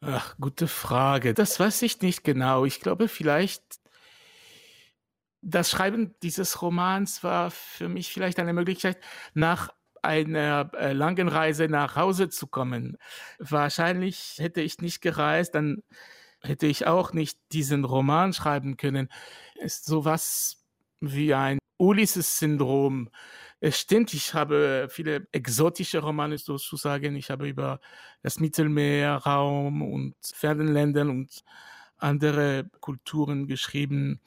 Ach, 0.00 0.36
gute 0.38 0.68
Frage. 0.68 1.34
Das 1.34 1.58
weiß 1.58 1.82
ich 1.82 2.00
nicht 2.02 2.22
genau. 2.22 2.64
Ich 2.64 2.80
glaube, 2.80 3.08
vielleicht 3.08 3.80
das 5.42 5.70
Schreiben 5.70 6.14
dieses 6.22 6.60
Romans 6.60 7.22
war 7.22 7.50
für 7.50 7.88
mich 7.88 8.12
vielleicht 8.12 8.38
eine 8.38 8.52
Möglichkeit, 8.52 8.98
nach 9.34 9.70
einer 10.02 10.70
äh, 10.74 10.92
langen 10.92 11.28
Reise 11.28 11.68
nach 11.68 11.96
Hause 11.96 12.28
zu 12.28 12.46
kommen. 12.46 12.96
Wahrscheinlich 13.38 14.36
hätte 14.38 14.60
ich 14.60 14.78
nicht 14.78 15.00
gereist, 15.00 15.54
dann 15.54 15.82
hätte 16.40 16.66
ich 16.66 16.86
auch 16.86 17.12
nicht 17.12 17.38
diesen 17.52 17.84
Roman 17.84 18.32
schreiben 18.32 18.76
können. 18.76 19.08
Ist 19.56 19.86
sowas 19.86 20.64
wie 21.00 21.34
ein 21.34 21.58
Ulysses-Syndrom. 21.78 23.10
Es 23.66 23.80
stimmt, 23.80 24.14
ich 24.14 24.32
habe 24.32 24.86
viele 24.88 25.26
exotische 25.32 25.98
Romane 25.98 26.38
sozusagen. 26.38 27.16
Ich 27.16 27.30
habe 27.30 27.48
über 27.48 27.80
das 28.22 28.38
Mittelmeerraum 28.38 29.82
und 29.82 30.14
Fernländern 30.22 31.10
und 31.10 31.42
andere 31.96 32.70
Kulturen 32.78 33.48
geschrieben. 33.48 34.20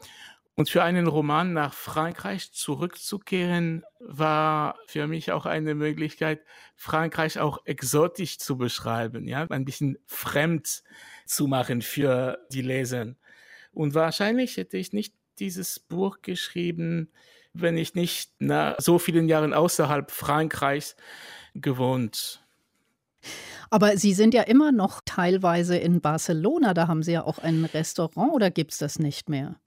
Und 0.55 0.69
für 0.69 0.83
einen 0.83 1.07
Roman 1.07 1.53
nach 1.53 1.73
Frankreich 1.73 2.51
zurückzukehren, 2.51 3.85
war 4.01 4.75
für 4.87 5.07
mich 5.07 5.31
auch 5.31 5.45
eine 5.45 5.73
Möglichkeit, 5.73 6.41
Frankreich 6.75 7.39
auch 7.39 7.59
exotisch 7.63 8.39
zu 8.39 8.57
beschreiben, 8.57 9.25
ja, 9.25 9.47
ein 9.49 9.63
bisschen 9.63 9.97
fremd 10.05 10.83
zu 11.25 11.47
machen 11.47 11.81
für 11.81 12.45
die 12.51 12.61
Leser. 12.61 13.15
Und 13.71 13.93
wahrscheinlich 13.93 14.57
hätte 14.57 14.75
ich 14.75 14.91
nicht 14.91 15.15
dieses 15.39 15.79
Buch 15.79 16.17
geschrieben, 16.21 17.09
wenn 17.53 17.77
ich 17.77 17.95
nicht 17.95 18.31
nach 18.39 18.75
so 18.79 18.99
vielen 18.99 19.27
Jahren 19.27 19.53
außerhalb 19.53 20.11
Frankreichs 20.11 20.95
gewohnt. 21.55 22.43
Aber 23.69 23.97
Sie 23.97 24.13
sind 24.13 24.33
ja 24.33 24.43
immer 24.43 24.71
noch 24.71 25.01
teilweise 25.05 25.77
in 25.77 26.01
Barcelona, 26.01 26.73
da 26.73 26.87
haben 26.87 27.03
Sie 27.03 27.11
ja 27.11 27.23
auch 27.23 27.39
ein 27.39 27.65
Restaurant 27.65 28.33
oder 28.33 28.49
gibt 28.49 28.71
es 28.71 28.77
das 28.79 28.97
nicht 28.97 29.29
mehr? 29.29 29.59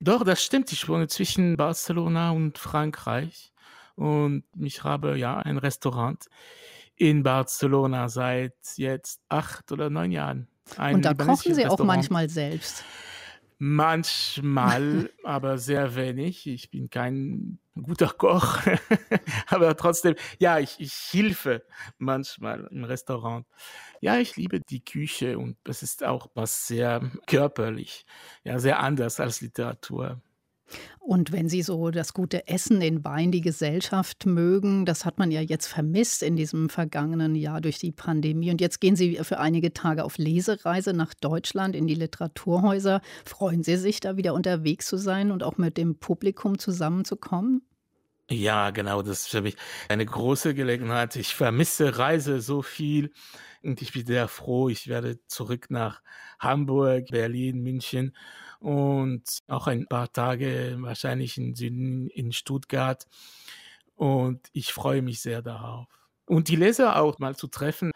Doch, 0.00 0.24
das 0.24 0.42
stimmt. 0.42 0.72
Ich 0.72 0.88
wohne 0.88 1.08
zwischen 1.08 1.56
Barcelona 1.56 2.30
und 2.30 2.56
Frankreich 2.56 3.52
und 3.96 4.44
ich 4.58 4.82
habe 4.82 5.18
ja 5.18 5.38
ein 5.38 5.58
Restaurant 5.58 6.26
in 6.96 7.22
Barcelona 7.22 8.08
seit 8.08 8.54
jetzt 8.76 9.20
acht 9.28 9.72
oder 9.72 9.90
neun 9.90 10.10
Jahren. 10.10 10.48
Ein 10.76 10.96
und 10.96 11.04
da 11.04 11.12
kochen 11.12 11.54
Sie 11.54 11.66
auch 11.66 11.78
manchmal 11.80 12.30
selbst. 12.30 12.84
Manchmal, 13.62 15.10
aber 15.22 15.58
sehr 15.58 15.94
wenig. 15.94 16.46
Ich 16.46 16.70
bin 16.70 16.88
kein 16.88 17.58
guter 17.74 18.08
Koch, 18.08 18.58
aber 19.48 19.76
trotzdem, 19.76 20.14
ja, 20.38 20.58
ich, 20.58 20.76
ich 20.78 20.94
hilfe 20.94 21.62
manchmal 21.98 22.66
im 22.70 22.84
Restaurant. 22.84 23.46
Ja, 24.00 24.16
ich 24.16 24.34
liebe 24.36 24.60
die 24.60 24.82
Küche 24.82 25.38
und 25.38 25.58
es 25.64 25.82
ist 25.82 26.02
auch 26.04 26.28
was 26.32 26.68
sehr 26.68 27.02
körperlich, 27.26 28.06
ja, 28.44 28.58
sehr 28.58 28.80
anders 28.80 29.20
als 29.20 29.42
Literatur. 29.42 30.22
Und 30.98 31.32
wenn 31.32 31.48
Sie 31.48 31.62
so 31.62 31.90
das 31.90 32.14
gute 32.14 32.46
Essen, 32.46 32.80
den 32.80 33.04
Wein, 33.04 33.32
die 33.32 33.40
Gesellschaft 33.40 34.26
mögen, 34.26 34.86
das 34.86 35.04
hat 35.04 35.18
man 35.18 35.30
ja 35.30 35.40
jetzt 35.40 35.66
vermisst 35.66 36.22
in 36.22 36.36
diesem 36.36 36.68
vergangenen 36.68 37.34
Jahr 37.34 37.60
durch 37.60 37.78
die 37.78 37.92
Pandemie. 37.92 38.50
Und 38.50 38.60
jetzt 38.60 38.80
gehen 38.80 38.96
Sie 38.96 39.16
für 39.22 39.38
einige 39.38 39.72
Tage 39.72 40.04
auf 40.04 40.18
Lesereise 40.18 40.92
nach 40.92 41.14
Deutschland 41.14 41.74
in 41.74 41.86
die 41.86 41.94
Literaturhäuser. 41.94 43.00
Freuen 43.24 43.62
Sie 43.62 43.76
sich, 43.76 44.00
da 44.00 44.16
wieder 44.16 44.34
unterwegs 44.34 44.86
zu 44.86 44.96
sein 44.96 45.32
und 45.32 45.42
auch 45.42 45.56
mit 45.58 45.76
dem 45.76 45.98
Publikum 45.98 46.58
zusammenzukommen? 46.58 47.62
Ja, 48.32 48.70
genau, 48.70 49.02
das 49.02 49.22
ist 49.22 49.28
für 49.30 49.42
mich 49.42 49.56
eine 49.88 50.06
große 50.06 50.54
Gelegenheit. 50.54 51.16
Ich 51.16 51.34
vermisse 51.34 51.98
Reise 51.98 52.40
so 52.40 52.62
viel 52.62 53.12
und 53.64 53.82
ich 53.82 53.92
bin 53.92 54.06
sehr 54.06 54.28
froh. 54.28 54.68
Ich 54.68 54.86
werde 54.86 55.18
zurück 55.26 55.66
nach 55.68 56.00
Hamburg, 56.38 57.08
Berlin, 57.10 57.60
München 57.60 58.14
und 58.60 59.40
auch 59.48 59.66
ein 59.66 59.86
paar 59.86 60.12
Tage 60.12 60.76
wahrscheinlich 60.80 61.36
in 61.38 61.54
Süden 61.54 62.08
in 62.08 62.32
Stuttgart. 62.32 63.06
Und 63.96 64.40
ich 64.52 64.72
freue 64.72 65.02
mich 65.02 65.20
sehr 65.20 65.42
darauf. 65.42 65.86
Und 66.26 66.48
die 66.48 66.56
Leser 66.56 67.00
auch 67.00 67.18
mal 67.18 67.34
zu 67.34 67.48
treffen, 67.48 67.90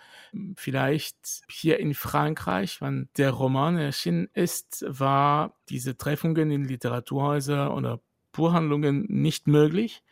vielleicht 0.56 1.16
hier 1.48 1.78
in 1.78 1.94
Frankreich, 1.94 2.80
wann 2.80 3.08
der 3.16 3.30
Roman 3.30 3.78
erschienen 3.78 4.28
ist, 4.34 4.84
war 4.88 5.54
diese 5.68 5.96
Treffungen 5.96 6.50
in 6.50 6.64
Literaturhäuser 6.64 7.72
oder 7.74 8.00
Buchhandlungen 8.32 9.06
nicht 9.08 9.46
möglich. 9.46 10.02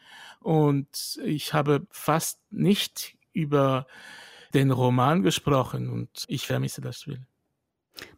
Und 0.40 1.20
ich 1.24 1.52
habe 1.52 1.86
fast 1.90 2.40
nicht 2.52 3.16
über 3.32 3.86
den 4.54 4.70
Roman 4.70 5.22
gesprochen 5.22 5.90
und 5.90 6.24
ich 6.28 6.46
vermisse 6.46 6.80
das 6.80 7.00
Spiel. 7.00 7.26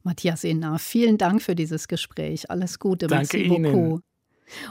Matthias 0.03 0.45
Enar, 0.45 0.79
vielen 0.79 1.19
Dank 1.19 1.43
für 1.43 1.55
dieses 1.55 1.89
Gespräch. 1.89 2.51
Alles 2.51 2.79
Gute. 2.79 3.07
Danke 3.07 3.39
Merci 3.39 3.55
Ihnen. 3.55 3.73
Beaucoup. 3.73 4.05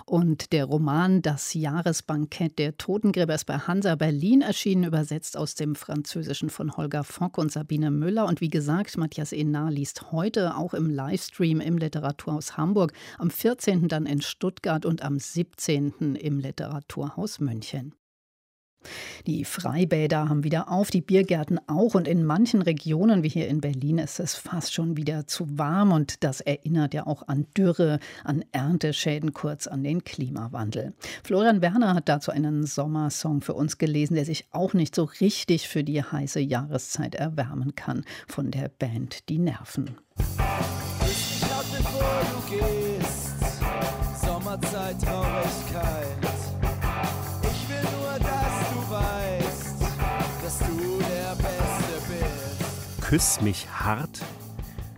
Und 0.06 0.54
der 0.54 0.66
Roman 0.66 1.22
Das 1.22 1.54
Jahresbankett 1.54 2.60
der 2.60 2.78
Totengräber 2.78 3.34
ist 3.34 3.46
bei 3.46 3.58
Hansa 3.58 3.96
Berlin 3.96 4.42
erschienen, 4.42 4.84
übersetzt 4.84 5.38
aus 5.38 5.56
dem 5.56 5.76
Französischen 5.76 6.50
von 6.50 6.78
Holger 6.78 7.04
Fock 7.04 7.38
und 7.38 7.52
Sabine 7.52 7.92
Müller. 7.92 8.26
Und 8.28 8.42
wie 8.42 8.50
gesagt, 8.50 8.98
Matthias 8.98 9.34
Enar 9.34 9.72
liest 9.72 10.12
heute 10.12 10.56
auch 10.56 10.74
im 10.74 10.90
Livestream 10.90 11.60
im 11.60 11.78
Literaturhaus 11.78 12.58
Hamburg, 12.58 12.94
am 13.18 13.30
14. 13.30 13.88
dann 13.88 14.06
in 14.06 14.22
Stuttgart 14.22 14.86
und 14.86 15.02
am 15.02 15.20
17. 15.20 16.16
im 16.16 16.40
Literaturhaus 16.40 17.40
München. 17.40 17.96
Die 19.28 19.46
Freibäder 19.46 20.30
haben 20.30 20.44
wieder 20.44 20.70
auf, 20.70 20.90
die 20.90 21.02
Biergärten 21.02 21.60
auch 21.68 21.96
und 21.96 22.08
in 22.08 22.24
manchen 22.24 22.62
Regionen 22.62 23.24
wie 23.24 23.30
hier 23.30 23.48
in 23.48 23.62
Berlin 23.62 23.98
ist 23.98 24.20
es 24.20 24.36
fast 24.36 24.74
schon 24.74 24.98
wieder 24.98 25.28
zu 25.28 25.58
warm 25.58 25.92
und 25.92 26.24
das 26.24 26.42
erinnert 26.42 26.94
ja 26.94 27.08
auch 27.08 27.28
an 27.28 27.46
Dürre, 27.58 28.00
an 28.24 28.44
Ernteschäden, 28.52 29.34
kurz 29.34 29.68
an 29.68 29.84
den 29.84 30.04
Klimawandel. 30.04 30.94
Florian 31.24 31.62
Werner 31.62 31.96
hat 31.96 32.10
dazu 32.10 32.32
einen 32.32 32.66
Sommersong 32.66 33.42
für 33.42 33.54
uns 33.54 33.78
gelesen, 33.78 34.16
der 34.16 34.26
sich 34.26 34.46
auch 34.52 34.74
nicht 34.74 34.96
so 34.96 35.04
richtig 35.22 35.68
für 35.68 35.84
die 35.84 36.04
heiße 36.04 36.40
Jahreszeit 36.40 37.16
erwärmen 37.16 37.76
kann, 37.76 38.04
von 38.28 38.52
der 38.52 38.70
Band 38.70 39.30
Die 39.30 39.40
Nerven. 39.40 39.98
Ich 41.06 41.42
laut, 41.42 41.66
bevor 41.72 42.22
du 42.32 42.56
gehst, 42.58 43.34
Sommerzeit, 44.24 45.02
Traurigkeit. 45.02 45.23
Küss 53.14 53.42
mich 53.42 53.68
hart? 53.70 54.24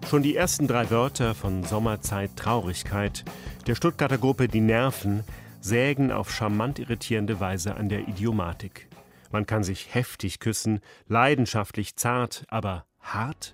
Schon 0.10 0.24
die 0.24 0.38
ersten 0.38 0.67
drei 0.67 0.89
Wörter 0.89 1.36
von 1.36 1.65
Sommerzeit 1.65 2.38
Traurigkeit 2.38 3.25
der 3.67 3.75
Stuttgarter 3.75 4.17
Gruppe 4.17 4.48
Die 4.48 4.62
Nerven 4.62 5.25
sägen 5.60 6.13
auf 6.13 6.31
charmant 6.31 6.79
irritierende 6.79 7.41
Weise 7.41 7.75
an 7.75 7.89
der 7.89 8.07
Idiomatik. 8.07 8.88
Man 9.34 9.45
kann 9.45 9.65
sich 9.65 9.93
heftig 9.93 10.39
küssen, 10.39 10.79
leidenschaftlich 11.10 11.98
zart, 11.98 12.45
aber 12.48 12.86
hart? 13.01 13.53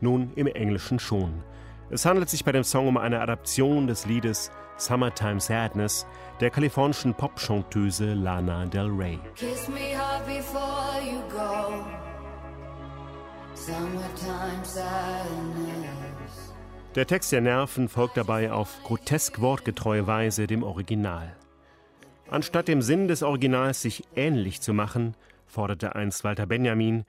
Nun 0.00 0.32
im 0.34 0.48
Englischen 0.48 0.98
schon. 0.98 1.44
Es 1.88 2.04
handelt 2.04 2.28
sich 2.28 2.44
bei 2.44 2.50
dem 2.50 2.64
Song 2.64 2.88
um 2.88 2.96
eine 2.96 3.20
Adaption 3.20 3.86
des 3.86 4.04
Liedes 4.04 4.50
Summertime 4.78 5.38
Sadness 5.38 6.08
der 6.40 6.50
kalifornischen 6.50 7.14
Pop-Chanteuse 7.14 8.14
Lana 8.14 8.66
Del 8.66 8.88
Rey. 8.88 9.20
Kiss 9.36 9.68
me 9.68 9.96
hard 9.96 10.26
before 10.26 11.00
you 11.08 11.20
go. 11.30 12.01
Der 16.94 17.06
Text 17.06 17.32
der 17.32 17.40
Nerven 17.40 17.88
folgt 17.88 18.16
dabei 18.16 18.50
auf 18.50 18.82
grotesk 18.82 19.40
wortgetreue 19.40 20.06
Weise 20.06 20.46
dem 20.46 20.62
Original. 20.62 21.36
Anstatt 22.28 22.66
dem 22.66 22.82
Sinn 22.82 23.08
des 23.08 23.22
Originals 23.22 23.82
sich 23.82 24.04
ähnlich 24.16 24.60
zu 24.60 24.72
machen, 24.72 25.14
forderte 25.46 25.94
einst 25.94 26.24
Walter 26.24 26.46
Benjamin, 26.46 27.04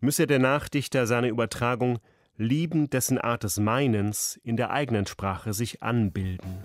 müsse 0.00 0.26
der 0.26 0.38
Nachdichter 0.38 1.06
seine 1.06 1.28
Übertragung 1.28 1.98
liebend 2.36 2.92
dessen 2.92 3.18
Art 3.18 3.42
des 3.42 3.58
Meinens 3.58 4.38
in 4.44 4.56
der 4.56 4.70
eigenen 4.70 5.06
Sprache 5.06 5.52
sich 5.54 5.82
anbilden. 5.82 6.62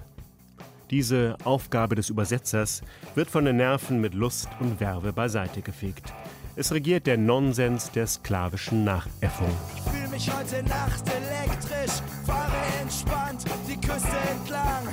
Diese 0.91 1.37
Aufgabe 1.45 1.95
des 1.95 2.09
Übersetzers 2.09 2.83
wird 3.15 3.31
von 3.31 3.45
den 3.45 3.55
Nerven 3.55 4.01
mit 4.01 4.13
Lust 4.13 4.49
und 4.59 4.79
Werbe 4.79 5.13
beiseite 5.13 5.61
gefegt. 5.61 6.11
Es 6.57 6.73
regiert 6.73 7.07
der 7.07 7.17
Nonsens 7.17 7.91
der 7.91 8.07
sklavischen 8.07 8.83
Nachäffung. 8.83 9.49
Ich 9.75 9.81
fühle 9.83 10.07
mich 10.09 10.29
heute 10.29 10.61
Nacht 10.63 11.03
elektrisch, 11.07 12.01
fahre 12.25 12.51
entspannt 12.81 13.45
die 13.69 13.75
Küste 13.75 14.17
entlang. 14.29 14.87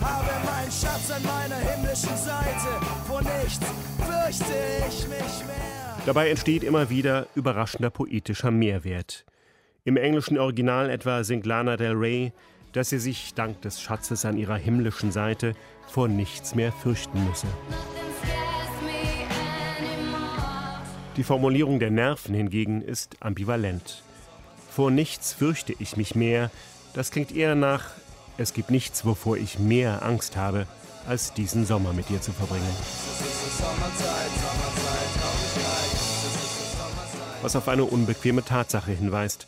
Habe 0.00 0.46
meinen 0.46 0.72
Schatz 0.72 1.10
an 1.10 1.22
meiner 1.22 1.56
himmlischen 1.56 2.16
Seite, 2.16 2.68
vor 3.06 3.20
nichts 3.20 3.60
fürchte 3.98 4.54
ich 4.88 5.02
mich 5.08 5.46
mehr. 5.46 5.96
Dabei 6.06 6.30
entsteht 6.30 6.64
immer 6.64 6.88
wieder 6.88 7.26
überraschender 7.34 7.90
poetischer 7.90 8.50
Mehrwert. 8.50 9.26
Im 9.84 9.98
englischen 9.98 10.38
Original 10.38 10.88
etwa 10.88 11.24
singt 11.24 11.44
Lana 11.44 11.76
Del 11.76 11.92
Rey, 11.92 12.32
dass 12.72 12.88
sie 12.88 12.98
sich 12.98 13.34
dank 13.34 13.60
des 13.60 13.82
Schatzes 13.82 14.24
an 14.24 14.38
ihrer 14.38 14.56
himmlischen 14.56 15.12
Seite 15.12 15.52
vor 15.88 16.08
nichts 16.08 16.54
mehr 16.54 16.72
fürchten 16.72 17.22
müsse. 17.28 17.48
Die 21.22 21.26
Formulierung 21.26 21.78
der 21.78 21.92
Nerven 21.92 22.34
hingegen 22.34 22.82
ist 22.82 23.14
ambivalent. 23.20 24.02
Vor 24.68 24.90
nichts 24.90 25.32
fürchte 25.32 25.72
ich 25.78 25.96
mich 25.96 26.16
mehr, 26.16 26.50
das 26.94 27.12
klingt 27.12 27.30
eher 27.30 27.54
nach, 27.54 27.90
es 28.38 28.54
gibt 28.54 28.72
nichts, 28.72 29.04
wovor 29.04 29.36
ich 29.36 29.60
mehr 29.60 30.04
Angst 30.04 30.36
habe, 30.36 30.66
als 31.06 31.32
diesen 31.32 31.64
Sommer 31.64 31.92
mit 31.92 32.08
dir 32.08 32.20
zu 32.20 32.32
verbringen. 32.32 32.66
Was 37.40 37.54
auf 37.54 37.68
eine 37.68 37.84
unbequeme 37.84 38.44
Tatsache 38.44 38.90
hinweist. 38.90 39.46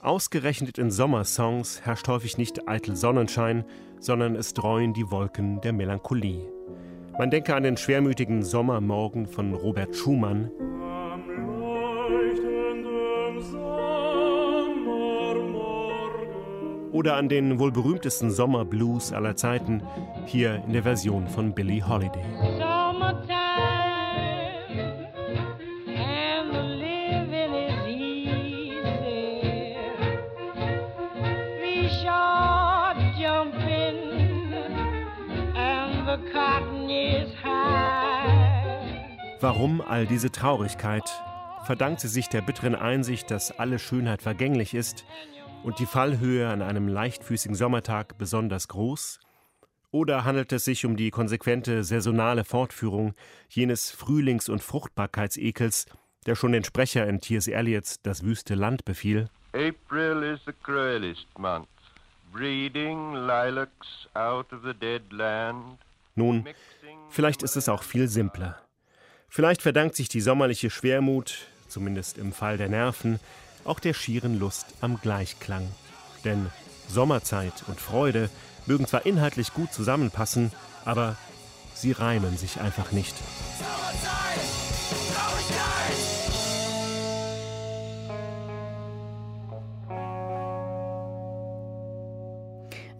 Ausgerechnet 0.00 0.78
in 0.78 0.92
Sommersongs 0.92 1.80
herrscht 1.80 2.06
häufig 2.06 2.38
nicht 2.38 2.68
eitel 2.68 2.94
Sonnenschein, 2.94 3.64
sondern 3.98 4.36
es 4.36 4.54
dreuen 4.54 4.94
die 4.94 5.10
Wolken 5.10 5.60
der 5.62 5.72
Melancholie. 5.72 6.46
Man 7.18 7.32
denke 7.32 7.56
an 7.56 7.64
den 7.64 7.76
schwermütigen 7.76 8.44
Sommermorgen 8.44 9.26
von 9.26 9.52
Robert 9.52 9.96
Schumann, 9.96 10.52
oder 16.98 17.14
an 17.14 17.28
den 17.28 17.60
wohl 17.60 17.70
berühmtesten 17.70 18.28
Sommerblues 18.28 19.12
aller 19.12 19.36
Zeiten, 19.36 19.84
hier 20.26 20.64
in 20.66 20.72
der 20.72 20.82
Version 20.82 21.28
von 21.28 21.54
Billie 21.54 21.86
Holiday. 21.86 22.24
Warum 39.40 39.80
all 39.80 40.04
diese 40.04 40.32
Traurigkeit? 40.32 41.04
Verdankt 41.64 42.00
sie 42.00 42.08
sich 42.08 42.28
der 42.28 42.40
bitteren 42.40 42.74
Einsicht, 42.74 43.30
dass 43.30 43.56
alle 43.56 43.78
Schönheit 43.78 44.20
vergänglich 44.20 44.74
ist 44.74 45.04
und 45.62 45.78
die 45.78 45.86
Fallhöhe 45.86 46.48
an 46.48 46.62
einem 46.62 46.88
leichtfüßigen 46.88 47.56
Sommertag 47.56 48.18
besonders 48.18 48.68
groß? 48.68 49.20
Oder 49.90 50.24
handelt 50.24 50.52
es 50.52 50.64
sich 50.64 50.84
um 50.84 50.96
die 50.96 51.10
konsequente 51.10 51.82
saisonale 51.82 52.44
Fortführung 52.44 53.14
jenes 53.48 53.90
Frühlings- 53.90 54.48
und 54.48 54.62
Fruchtbarkeitsekels, 54.62 55.86
der 56.26 56.34
schon 56.34 56.52
den 56.52 56.64
Sprecher 56.64 57.06
in 57.06 57.20
T.S. 57.20 57.48
Eliots 57.48 58.02
Das 58.02 58.22
wüste 58.22 58.54
Land 58.54 58.84
befiel? 58.84 59.30
April 59.54 60.22
is 60.22 60.40
the 60.46 60.52
cruelest 60.62 61.26
month, 61.38 61.68
breeding 62.32 63.14
lilacs 63.14 64.08
out 64.14 64.52
of 64.52 64.60
the 64.62 64.74
dead 64.74 65.02
land. 65.10 65.78
Nun, 66.14 66.44
vielleicht 67.08 67.42
ist 67.42 67.56
es 67.56 67.68
auch 67.68 67.82
viel 67.82 68.08
simpler. 68.08 68.60
Vielleicht 69.28 69.62
verdankt 69.62 69.96
sich 69.96 70.08
die 70.08 70.20
sommerliche 70.20 70.68
Schwermut, 70.68 71.46
zumindest 71.68 72.18
im 72.18 72.32
Fall 72.32 72.58
der 72.58 72.68
Nerven, 72.68 73.20
auch 73.68 73.80
der 73.80 73.94
schieren 73.94 74.38
Lust 74.38 74.66
am 74.80 75.00
Gleichklang. 75.00 75.68
Denn 76.24 76.46
Sommerzeit 76.88 77.64
und 77.66 77.80
Freude 77.80 78.30
mögen 78.66 78.86
zwar 78.86 79.06
inhaltlich 79.06 79.52
gut 79.52 79.72
zusammenpassen, 79.72 80.52
aber 80.84 81.16
sie 81.74 81.92
reimen 81.92 82.36
sich 82.36 82.60
einfach 82.60 82.92
nicht. 82.92 83.14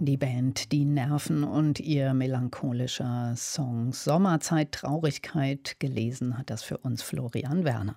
Die 0.00 0.16
Band 0.16 0.70
Die 0.70 0.84
Nerven 0.84 1.42
und 1.42 1.80
ihr 1.80 2.14
melancholischer 2.14 3.34
Song 3.36 3.92
Sommerzeit 3.92 4.70
Traurigkeit 4.70 5.80
gelesen 5.80 6.38
hat 6.38 6.50
das 6.50 6.62
für 6.62 6.78
uns 6.78 7.02
Florian 7.02 7.64
Werner. 7.64 7.96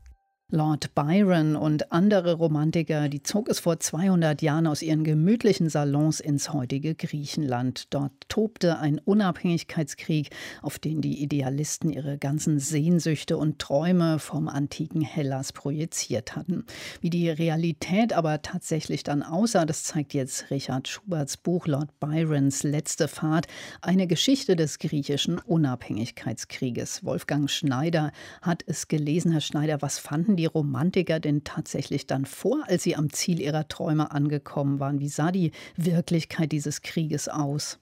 Lord 0.53 0.93
Byron 0.95 1.55
und 1.55 1.93
andere 1.93 2.33
Romantiker, 2.33 3.07
die 3.07 3.23
zog 3.23 3.47
es 3.47 3.61
vor 3.61 3.79
200 3.79 4.41
Jahren 4.41 4.67
aus 4.67 4.81
ihren 4.81 5.05
gemütlichen 5.05 5.69
Salons 5.69 6.19
ins 6.19 6.51
heutige 6.51 6.93
Griechenland. 6.93 7.85
Dort 7.93 8.11
tobte 8.27 8.77
ein 8.77 8.99
Unabhängigkeitskrieg, 8.99 10.29
auf 10.61 10.77
den 10.77 10.99
die 10.99 11.23
Idealisten 11.23 11.89
ihre 11.89 12.17
ganzen 12.17 12.59
Sehnsüchte 12.59 13.37
und 13.37 13.59
Träume 13.59 14.19
vom 14.19 14.49
antiken 14.49 14.99
Hellas 14.99 15.53
projiziert 15.53 16.35
hatten. 16.35 16.65
Wie 16.99 17.09
die 17.09 17.29
Realität 17.29 18.11
aber 18.11 18.41
tatsächlich 18.41 19.03
dann 19.03 19.23
aussah, 19.23 19.65
das 19.65 19.85
zeigt 19.85 20.13
jetzt 20.13 20.51
Richard 20.51 20.89
Schuberts 20.89 21.37
Buch 21.37 21.65
Lord 21.65 21.97
Byrons 22.01 22.63
letzte 22.63 23.07
Fahrt, 23.07 23.47
eine 23.81 24.05
Geschichte 24.05 24.57
des 24.57 24.79
griechischen 24.79 25.39
Unabhängigkeitskrieges. 25.39 27.05
Wolfgang 27.05 27.49
Schneider 27.49 28.11
hat 28.41 28.65
es 28.67 28.89
gelesen. 28.89 29.31
Herr 29.31 29.39
Schneider, 29.39 29.81
was 29.81 29.97
fanden 29.97 30.35
die 30.35 30.40
die 30.41 30.47
Romantiker 30.47 31.19
denn 31.19 31.43
tatsächlich 31.43 32.07
dann 32.07 32.25
vor, 32.25 32.63
als 32.65 32.81
sie 32.81 32.95
am 32.95 33.13
Ziel 33.13 33.39
ihrer 33.39 33.67
Träume 33.67 34.09
angekommen 34.11 34.79
waren? 34.79 34.99
Wie 34.99 35.07
sah 35.07 35.31
die 35.31 35.51
Wirklichkeit 35.77 36.51
dieses 36.51 36.81
Krieges 36.81 37.29
aus? 37.29 37.79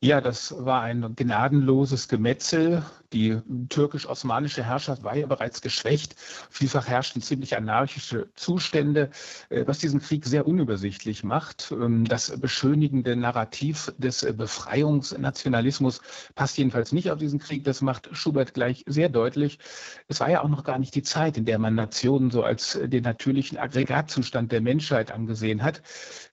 Ja, 0.00 0.20
das 0.20 0.54
war 0.56 0.82
ein 0.82 1.16
gnadenloses 1.16 2.06
Gemetzel. 2.06 2.84
Die 3.12 3.40
türkisch-osmanische 3.68 4.62
Herrschaft 4.62 5.02
war 5.02 5.16
ja 5.16 5.26
bereits 5.26 5.60
geschwächt. 5.60 6.14
Vielfach 6.50 6.86
herrschten 6.86 7.20
ziemlich 7.20 7.56
anarchische 7.56 8.28
Zustände, 8.36 9.10
äh, 9.48 9.66
was 9.66 9.78
diesen 9.78 9.98
Krieg 10.00 10.24
sehr 10.24 10.46
unübersichtlich 10.46 11.24
macht. 11.24 11.72
Ähm, 11.72 12.04
das 12.04 12.38
beschönigende 12.38 13.16
Narrativ 13.16 13.92
des 13.98 14.24
Befreiungsnationalismus 14.36 16.00
passt 16.36 16.58
jedenfalls 16.58 16.92
nicht 16.92 17.10
auf 17.10 17.18
diesen 17.18 17.40
Krieg. 17.40 17.64
Das 17.64 17.80
macht 17.80 18.08
Schubert 18.12 18.54
gleich 18.54 18.84
sehr 18.86 19.08
deutlich. 19.08 19.58
Es 20.06 20.20
war 20.20 20.30
ja 20.30 20.42
auch 20.44 20.48
noch 20.48 20.62
gar 20.62 20.78
nicht 20.78 20.94
die 20.94 21.02
Zeit, 21.02 21.36
in 21.38 21.44
der 21.44 21.58
man 21.58 21.74
Nationen 21.74 22.30
so 22.30 22.44
als 22.44 22.78
den 22.80 23.02
natürlichen 23.02 23.58
Aggregatzustand 23.58 24.52
der 24.52 24.60
Menschheit 24.60 25.10
angesehen 25.10 25.64
hat. 25.64 25.82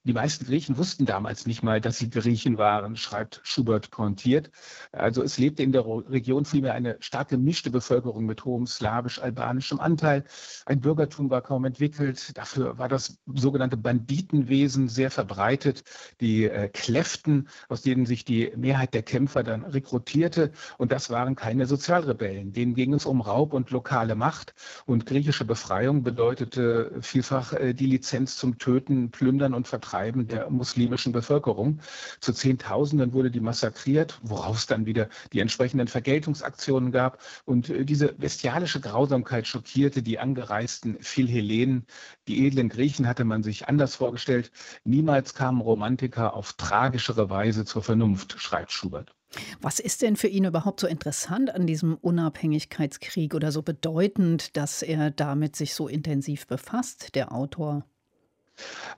Die 0.03 0.13
meisten 0.13 0.45
Griechen 0.45 0.77
wussten 0.77 1.05
damals 1.05 1.47
nicht 1.47 1.63
mal, 1.63 1.81
dass 1.81 1.97
sie 1.97 2.11
Griechen 2.11 2.59
waren, 2.59 2.95
schreibt 2.95 3.41
Schubert 3.43 3.54
pointiert. 3.63 4.51
Also 4.91 5.23
es 5.23 5.37
lebte 5.37 5.63
in 5.63 5.71
der 5.71 5.85
Region 5.85 6.45
vielmehr 6.45 6.73
eine 6.73 6.97
stark 6.99 7.29
gemischte 7.29 7.69
Bevölkerung 7.69 8.25
mit 8.25 8.43
hohem 8.45 8.67
slawisch-albanischem 8.67 9.79
Anteil. 9.79 10.23
Ein 10.65 10.81
Bürgertum 10.81 11.29
war 11.29 11.41
kaum 11.41 11.65
entwickelt. 11.65 12.37
Dafür 12.37 12.77
war 12.77 12.89
das 12.89 13.19
sogenannte 13.25 13.77
Banditenwesen 13.77 14.89
sehr 14.89 15.11
verbreitet. 15.11 15.83
Die 16.21 16.45
äh, 16.45 16.69
Kläften, 16.69 17.47
aus 17.69 17.81
denen 17.81 18.05
sich 18.05 18.25
die 18.25 18.51
Mehrheit 18.55 18.93
der 18.93 19.03
Kämpfer 19.03 19.43
dann 19.43 19.63
rekrutierte. 19.63 20.51
Und 20.77 20.91
das 20.91 21.09
waren 21.09 21.35
keine 21.35 21.65
Sozialrebellen. 21.65 22.53
Denen 22.53 22.75
ging 22.75 22.93
es 22.93 23.05
um 23.05 23.21
Raub 23.21 23.53
und 23.53 23.71
lokale 23.71 24.15
Macht. 24.15 24.53
Und 24.85 25.05
griechische 25.05 25.45
Befreiung 25.45 26.03
bedeutete 26.03 26.91
vielfach 27.01 27.53
äh, 27.53 27.73
die 27.73 27.87
Lizenz 27.87 28.37
zum 28.37 28.57
Töten, 28.57 29.11
Plündern 29.11 29.53
und 29.53 29.67
Vertreiben 29.67 30.27
der 30.27 30.49
muslimischen 30.49 31.11
Bevölkerung. 31.11 31.79
Zu 32.19 32.33
Zehntausenden 32.33 33.13
wurde 33.13 33.31
die 33.31 33.39
massakriert, 33.45 34.19
woraus 34.21 34.65
dann 34.65 34.85
wieder 34.85 35.07
die 35.31 35.39
entsprechenden 35.39 35.87
Vergeltungsaktionen 35.87 36.91
gab. 36.91 37.19
Und 37.45 37.69
äh, 37.69 37.85
diese 37.85 38.11
bestialische 38.11 38.81
Grausamkeit 38.81 39.47
schockierte 39.47 40.03
die 40.03 40.19
angereisten 40.19 40.97
Philhellenen. 40.99 41.85
Die 42.27 42.45
edlen 42.45 42.67
Griechen 42.67 43.07
hatte 43.07 43.23
man 43.23 43.43
sich 43.43 43.69
anders 43.69 43.95
vorgestellt. 43.95 44.51
Niemals 44.83 45.33
kamen 45.33 45.61
Romantiker 45.61 46.33
auf 46.33 46.53
tragischere 46.53 47.29
Weise 47.29 47.63
zur 47.63 47.83
Vernunft, 47.83 48.35
schreibt 48.37 48.71
Schubert. 48.73 49.15
Was 49.61 49.79
ist 49.79 50.01
denn 50.01 50.15
für 50.15 50.27
ihn 50.27 50.45
überhaupt 50.45 50.79
so 50.79 50.87
interessant 50.87 51.53
an 51.53 51.67
diesem 51.67 51.95
Unabhängigkeitskrieg 51.95 53.33
oder 53.33 53.51
so 53.51 53.61
bedeutend, 53.61 54.55
dass 54.55 54.81
er 54.81 55.11
damit 55.11 55.55
sich 55.55 55.73
so 55.73 55.87
intensiv 55.87 56.47
befasst, 56.47 57.15
der 57.15 57.31
Autor? 57.31 57.85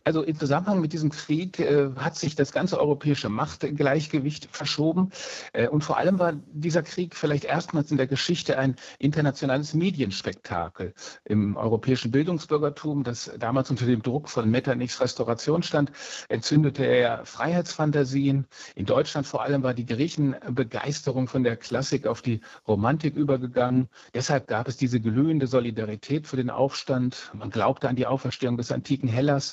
Also 0.04 0.24
im 0.24 0.40
Zusammenhang 0.40 0.80
mit 0.80 0.94
diesem 0.94 1.10
Krieg 1.10 1.60
äh, 1.60 1.90
hat 1.98 2.16
sich 2.16 2.36
das 2.36 2.52
ganze 2.52 2.80
europäische 2.80 3.30
Machtgleichgewicht 3.30 4.48
verschoben. 4.52 5.12
Äh, 5.54 5.68
und 5.68 5.84
vor 5.84 5.98
allem 5.98 6.20
war 6.20 6.34
dieser 6.54 6.84
Krieg 6.84 7.16
vielleicht 7.16 7.44
erstmals 7.44 7.92
in 7.92 7.98
der 7.98 8.08
Geschichte 8.08 8.58
ein 8.58 8.76
internationales 9.00 9.74
Medienspektakel. 9.74 10.94
Im 11.26 11.58
europäischen 11.58 12.12
Bildungsbürgertum, 12.12 13.04
das 13.04 13.32
damals 13.38 13.70
unter 13.70 13.86
dem 13.86 14.02
Druck 14.02 14.30
von 14.30 14.50
Metternichs 14.50 15.02
Restauration 15.02 15.64
stand, 15.64 15.92
entzündete 16.30 16.86
er 16.86 17.26
Freiheitsfantasien. 17.26 18.46
In 18.76 18.86
Deutschland 18.86 19.28
vor 19.28 19.42
allem 19.44 19.64
war 19.64 19.74
die 19.74 19.86
Griechenbegeisterung 19.86 21.28
von 21.28 21.44
der 21.44 21.58
Klassik 21.58 22.08
auf 22.08 22.22
die 22.22 22.42
Romantik 22.68 23.16
übergegangen. 23.16 23.90
Deshalb 24.14 24.48
gab 24.48 24.68
es 24.68 24.78
diese 24.78 25.02
glühende 25.02 25.48
Solidarität 25.48 26.28
für 26.28 26.38
den 26.38 26.50
Aufstand. 26.50 27.32
Man 27.34 27.50
glaubte 27.50 27.90
an 27.90 27.96
die 27.96 28.08
Auferstehung 28.08 28.58
des 28.58 28.72
antiken 28.72 29.10
Hellas 29.10 29.47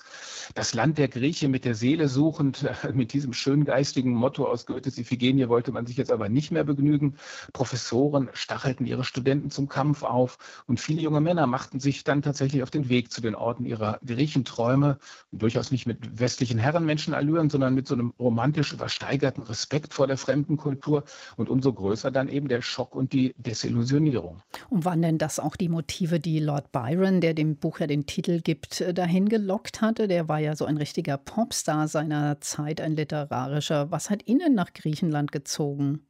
das 0.55 0.75
Land 0.75 0.99
der 0.99 1.09
Grieche 1.09 1.49
mit 1.49 1.65
der 1.65 1.75
Seele 1.75 2.09
suchend, 2.09 2.67
mit 2.95 3.13
diesem 3.13 3.33
schön 3.33 3.65
geistigen 3.65 4.15
Motto 4.15 4.47
aus 4.47 4.67
Goethes 4.67 4.99
Iphigenie 4.99 5.49
wollte 5.49 5.73
man 5.73 5.87
sich 5.87 5.97
jetzt 5.97 6.13
aber 6.13 6.29
nicht 6.29 6.51
mehr 6.51 6.65
begnügen. 6.65 7.17
Professoren 7.53 8.29
stachelten 8.33 8.87
ihre 8.87 9.05
Studenten 9.05 9.51
zum 9.51 9.69
Kampf 9.69 10.03
auf 10.03 10.39
und 10.67 10.81
viele 10.81 11.03
junge 11.03 11.21
Männer 11.21 11.47
machten 11.47 11.81
sich 11.81 12.05
dann 12.05 12.23
tatsächlich 12.23 12.63
auf 12.63 12.71
den 12.71 12.89
Weg 12.89 13.13
zu 13.13 13.21
den 13.21 13.35
Orten 13.35 13.65
ihrer 13.65 13.99
Griechenträume, 14.05 14.99
durchaus 15.33 15.71
nicht 15.71 15.87
mit 15.87 16.19
westlichen 16.19 16.59
Herrenmenschenallüren, 16.59 17.51
sondern 17.51 17.75
mit 17.75 17.87
so 17.87 17.95
einem 17.95 18.13
romantisch 18.19 18.73
übersteigerten 18.73 19.43
Respekt 19.43 19.95
vor 19.95 20.07
der 20.07 20.17
fremden 20.17 20.57
Kultur 20.57 21.05
und 21.37 21.49
umso 21.49 21.73
größer 21.73 22.11
dann 22.11 22.29
eben 22.29 22.49
der 22.49 22.63
Schock 22.63 22.95
und 22.95 23.13
die 23.13 23.35
Desillusionierung. 23.39 24.43
Und 24.71 24.85
waren 24.85 25.03
denn 25.03 25.19
das 25.19 25.39
auch 25.39 25.57
die 25.57 25.69
Motive, 25.69 26.21
die 26.21 26.39
Lord 26.41 26.73
Byron, 26.73 27.21
der 27.21 27.35
dem 27.35 27.57
Buch 27.57 27.81
ja 27.81 27.87
den 27.87 28.07
Titel 28.07 28.41
gibt, 28.41 28.85
dahin 28.95 29.29
gelockt 29.29 29.83
hatte? 29.85 30.09
Der 30.09 30.29
war 30.29 30.39
ja 30.41 30.57
so 30.57 30.65
ein 30.65 30.77
richtiger 30.77 31.17
Popstar 31.19 31.89
seiner 31.89 32.41
Zeit, 32.41 32.81
ein 32.81 32.97
literarischer. 32.97 33.91
Was 33.91 34.11
hat 34.11 34.27
ihn 34.27 34.41
nach 34.55 34.73
Griechenland 34.73 35.33
gezogen? 35.33 36.07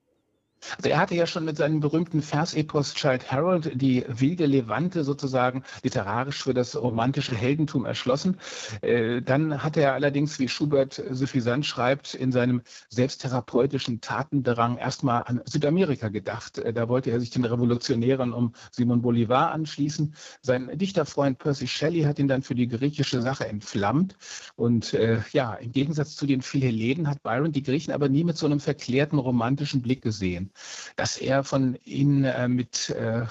Also 0.77 0.91
er 0.91 0.99
hatte 0.99 1.15
ja 1.15 1.27
schon 1.27 1.45
mit 1.45 1.57
seinem 1.57 1.81
berühmten 1.81 2.23
Versepos 2.23 2.95
Child 2.95 3.31
Harold 3.31 3.71
die 3.75 4.05
wilde 4.09 4.47
Levante 4.47 5.05
sozusagen 5.05 5.63
literarisch 5.83 6.43
für 6.43 6.55
das 6.55 6.77
romantische 6.77 7.35
Heldentum 7.35 7.85
erschlossen. 7.85 8.39
Äh, 8.81 9.23
dann 9.23 9.63
hatte 9.63 9.81
er 9.83 9.95
allerdings, 9.95 10.39
wie 10.39 10.49
Schubert 10.49 11.03
suffisant 11.11 11.67
schreibt, 11.67 12.15
in 12.15 12.33
seinem 12.33 12.63
selbsttherapeutischen 12.89 14.01
Tatendrang 14.01 14.79
erstmal 14.79 15.25
an 15.25 15.43
Südamerika 15.45 16.09
gedacht. 16.09 16.59
Äh, 16.59 16.73
da 16.73 16.89
wollte 16.89 17.11
er 17.11 17.21
sich 17.21 17.31
den 17.31 17.45
Revolutionären 17.45 18.33
um 18.33 18.55
Simon 18.71 19.03
Bolivar 19.03 19.53
anschließen. 19.53 20.15
Sein 20.43 20.71
Dichterfreund 20.75 21.39
Percy 21.39 21.67
Shelley 21.67 22.03
hat 22.03 22.19
ihn 22.19 22.29
dann 22.29 22.43
für 22.43 22.55
die 22.55 22.69
griechische 22.69 23.21
Sache 23.23 23.47
entflammt. 23.47 24.17
Und 24.57 24.95
äh, 24.95 25.21
ja, 25.33 25.55
im 25.55 25.73
Gegensatz 25.73 26.17
zu 26.17 26.27
den 26.27 26.43
Philhellenen 26.43 27.09
hat 27.09 27.23
Byron 27.23 27.53
die 27.53 27.63
Griechen 27.63 27.93
aber 27.93 28.09
nie 28.09 28.25
mit 28.25 28.37
so 28.37 28.47
einem 28.47 28.61
verklärten 28.61 29.19
romantischen 29.19 29.83
Blick 29.83 30.03
gesehen 30.03 30.51
dass 30.97 31.17
er 31.17 31.45
von 31.45 31.77
ihnen 31.85 32.25
äh, 32.25 32.49
mit 32.49 32.91
äh, 32.91 33.27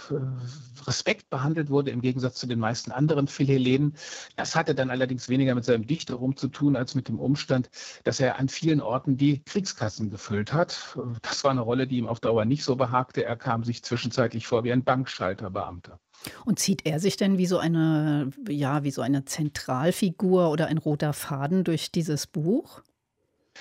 Respekt 0.85 1.29
behandelt 1.29 1.69
wurde, 1.69 1.91
im 1.91 2.01
Gegensatz 2.01 2.35
zu 2.35 2.47
den 2.47 2.59
meisten 2.59 2.91
anderen 2.91 3.27
Philhellenen. 3.27 3.95
Das 4.35 4.55
hatte 4.55 4.75
dann 4.75 4.89
allerdings 4.89 5.29
weniger 5.29 5.55
mit 5.55 5.65
seinem 5.65 5.87
Dichterrum 5.87 6.35
zu 6.35 6.47
tun, 6.47 6.75
als 6.75 6.95
mit 6.95 7.07
dem 7.07 7.19
Umstand, 7.19 7.69
dass 8.03 8.19
er 8.19 8.39
an 8.39 8.49
vielen 8.49 8.81
Orten 8.81 9.17
die 9.17 9.43
Kriegskassen 9.43 10.09
gefüllt 10.09 10.53
hat. 10.53 10.97
Das 11.21 11.43
war 11.43 11.51
eine 11.51 11.61
Rolle, 11.61 11.87
die 11.87 11.97
ihm 11.97 12.07
auf 12.07 12.19
Dauer 12.19 12.45
nicht 12.45 12.63
so 12.63 12.75
behagte. 12.75 13.23
Er 13.23 13.35
kam 13.35 13.63
sich 13.63 13.83
zwischenzeitlich 13.83 14.47
vor 14.47 14.63
wie 14.63 14.71
ein 14.71 14.83
Bankschalterbeamter. 14.83 15.99
Und 16.45 16.59
zieht 16.59 16.85
er 16.85 16.99
sich 16.99 17.17
denn 17.17 17.37
wie 17.37 17.47
so 17.47 17.57
eine, 17.57 18.31
ja, 18.47 18.83
wie 18.83 18.91
so 18.91 19.01
eine 19.01 19.25
Zentralfigur 19.25 20.49
oder 20.49 20.67
ein 20.67 20.77
roter 20.77 21.13
Faden 21.13 21.63
durch 21.63 21.91
dieses 21.91 22.27
Buch? 22.27 22.81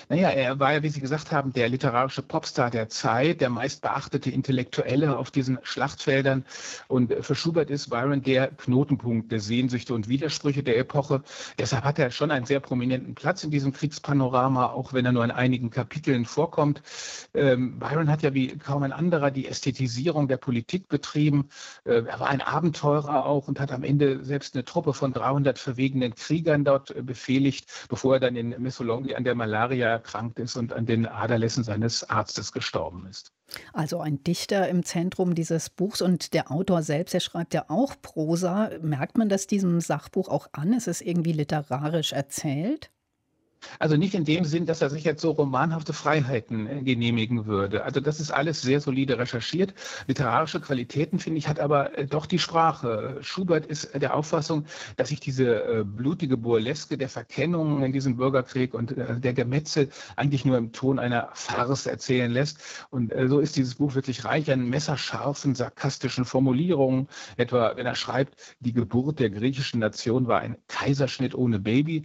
Naja, 0.09 0.31
er 0.31 0.59
war 0.59 0.73
ja, 0.73 0.83
wie 0.83 0.89
Sie 0.89 1.01
gesagt 1.01 1.33
haben, 1.33 1.53
der 1.53 1.69
literarische 1.69 2.23
Popstar 2.23 2.71
der 2.71 2.89
Zeit, 2.89 3.41
der 3.41 3.51
meistbeachtete 3.51 4.31
Intellektuelle 4.31 5.17
auf 5.17 5.31
diesen 5.31 5.59
Schlachtfeldern. 5.63 6.45
Und 6.89 7.13
für 7.21 7.35
Schubert 7.35 7.71
ist 7.71 7.91
Byron 7.91 8.23
der 8.23 8.49
Knotenpunkt 8.49 9.31
der 9.33 9.41
Sehnsüchte 9.41 9.95
und 9.95 10.09
Widersprüche 10.09 10.63
der 10.63 10.79
Epoche. 10.79 11.23
Deshalb 11.59 11.85
hat 11.85 11.99
er 11.99 12.11
schon 12.11 12.31
einen 12.31 12.47
sehr 12.47 12.61
prominenten 12.61 13.15
Platz 13.15 13.45
in 13.45 13.51
diesem 13.51 13.73
Kriegspanorama, 13.73 14.67
auch 14.67 14.93
wenn 14.93 15.07
er 15.07 15.13
nur 15.13 15.25
in 15.25 15.31
einigen 15.31 15.71
Kapiteln 15.71 16.25
vorkommt. 16.25 16.83
Ähm, 17.35 17.79
Byron 17.79 18.11
hat 18.11 18.23
ja 18.23 18.35
wie 18.35 18.59
kaum 18.59 18.83
ein 18.83 18.93
anderer 18.93 19.31
die 19.31 19.47
Ästhetisierung 19.47 20.29
der 20.29 20.37
Politik 20.37 20.89
betrieben. 20.89 21.49
Äh, 21.85 22.03
er 22.05 22.21
war 22.21 22.29
ein 22.29 22.41
Abenteurer 22.41 23.27
auch 23.27 23.49
und 23.49 23.61
hat 23.61 23.73
am 23.73 23.85
Ende 23.85 24.25
selbst 24.25 24.55
eine 24.55 24.65
Truppe 24.65 24.95
von 24.95 25.13
300 25.13 25.59
verwegenen 25.59 26.15
Kriegern 26.15 26.65
dort 26.65 26.91
äh, 26.91 27.03
befehligt, 27.03 27.89
bevor 27.89 28.15
er 28.15 28.21
dann 28.21 28.37
in 28.37 28.55
Missolonghi 28.61 29.15
an 29.15 29.25
der 29.25 29.35
Malaria 29.35 29.82
Malaria 29.83 29.89
erkrankt 29.89 30.39
ist 30.39 30.57
und 30.57 30.73
an 30.73 30.87
den 30.87 31.07
Aderlässen 31.07 31.65
seines 31.65 32.09
Arztes 32.09 32.53
gestorben 32.53 33.07
ist. 33.07 33.33
Also 33.73 34.01
ein 34.01 34.23
Dichter 34.23 34.69
im 34.69 34.85
Zentrum 34.85 35.35
dieses 35.35 35.69
Buchs 35.71 36.01
und 36.01 36.33
der 36.33 36.51
Autor 36.51 36.83
selbst, 36.83 37.13
der 37.13 37.21
schreibt 37.21 37.53
ja 37.53 37.65
auch 37.69 37.95
Prosa. 38.01 38.71
Merkt 38.81 39.19
man 39.19 39.29
das 39.29 39.47
diesem 39.47 39.81
Sachbuch 39.81 40.29
auch 40.29 40.49
an? 40.53 40.73
Ist 40.73 40.89
es 40.89 41.01
irgendwie 41.01 41.33
literarisch 41.33 42.13
erzählt? 42.13 42.91
Also 43.79 43.97
nicht 43.97 44.15
in 44.15 44.25
dem 44.25 44.45
Sinn, 44.45 44.67
dass 44.67 44.83
er 44.83 44.91
sich 44.91 45.05
jetzt 45.05 45.23
so 45.23 45.31
romanhafte 45.31 45.93
Freiheiten 45.93 46.67
äh, 46.67 46.83
genehmigen 46.83 47.47
würde. 47.47 47.85
Also 47.85 48.01
das 48.01 48.21
ist 48.21 48.31
alles 48.31 48.63
sehr 48.63 48.81
solide 48.81 49.19
recherchiert. 49.19 49.75
Literarische 50.07 50.61
Qualitäten, 50.61 51.19
finde 51.19 51.39
ich, 51.39 51.49
hat 51.49 51.61
aber 51.61 51.97
äh, 51.99 52.07
doch 52.07 52.27
die 52.27 52.39
Sprache. 52.39 53.19
Schubert 53.21 53.67
ist 53.67 53.91
der 53.95 54.15
Auffassung, 54.15 54.67
dass 54.97 55.09
sich 55.09 55.21
diese 55.21 55.65
äh, 55.65 55.85
blutige 55.85 56.37
Burleske 56.37 56.99
der 56.99 57.09
Verkennung 57.09 57.83
in 57.83 57.93
diesem 57.93 58.17
Bürgerkrieg 58.17 58.75
und 58.75 58.95
der 58.97 59.33
Gemetzel 59.33 59.89
eigentlich 60.17 60.45
nur 60.45 60.57
im 60.59 60.73
Ton 60.73 60.99
einer 60.99 61.31
Farce 61.35 61.87
erzählen 61.87 62.31
lässt. 62.31 62.59
Und 62.91 63.13
so 63.27 63.41
ist 63.41 63.57
dieses 63.57 63.77
Buch 63.77 63.95
wirklich 63.95 64.25
reich 64.25 64.51
an 64.51 64.69
messerscharfen, 64.69 65.55
sarkastischen 65.55 66.25
Formulierungen. 66.25 67.09
Etwa, 67.37 67.77
wenn 67.77 67.87
er 67.87 67.95
schreibt, 67.95 68.57
die 68.61 68.73
Geburt 68.73 69.21
der 69.21 69.31
griechischen 69.31 69.81
Nation 69.81 70.27
war 70.27 70.41
ein 70.41 70.57
Kaiserschnitt 70.69 71.35
ohne 71.35 71.59
Baby. 71.59 72.05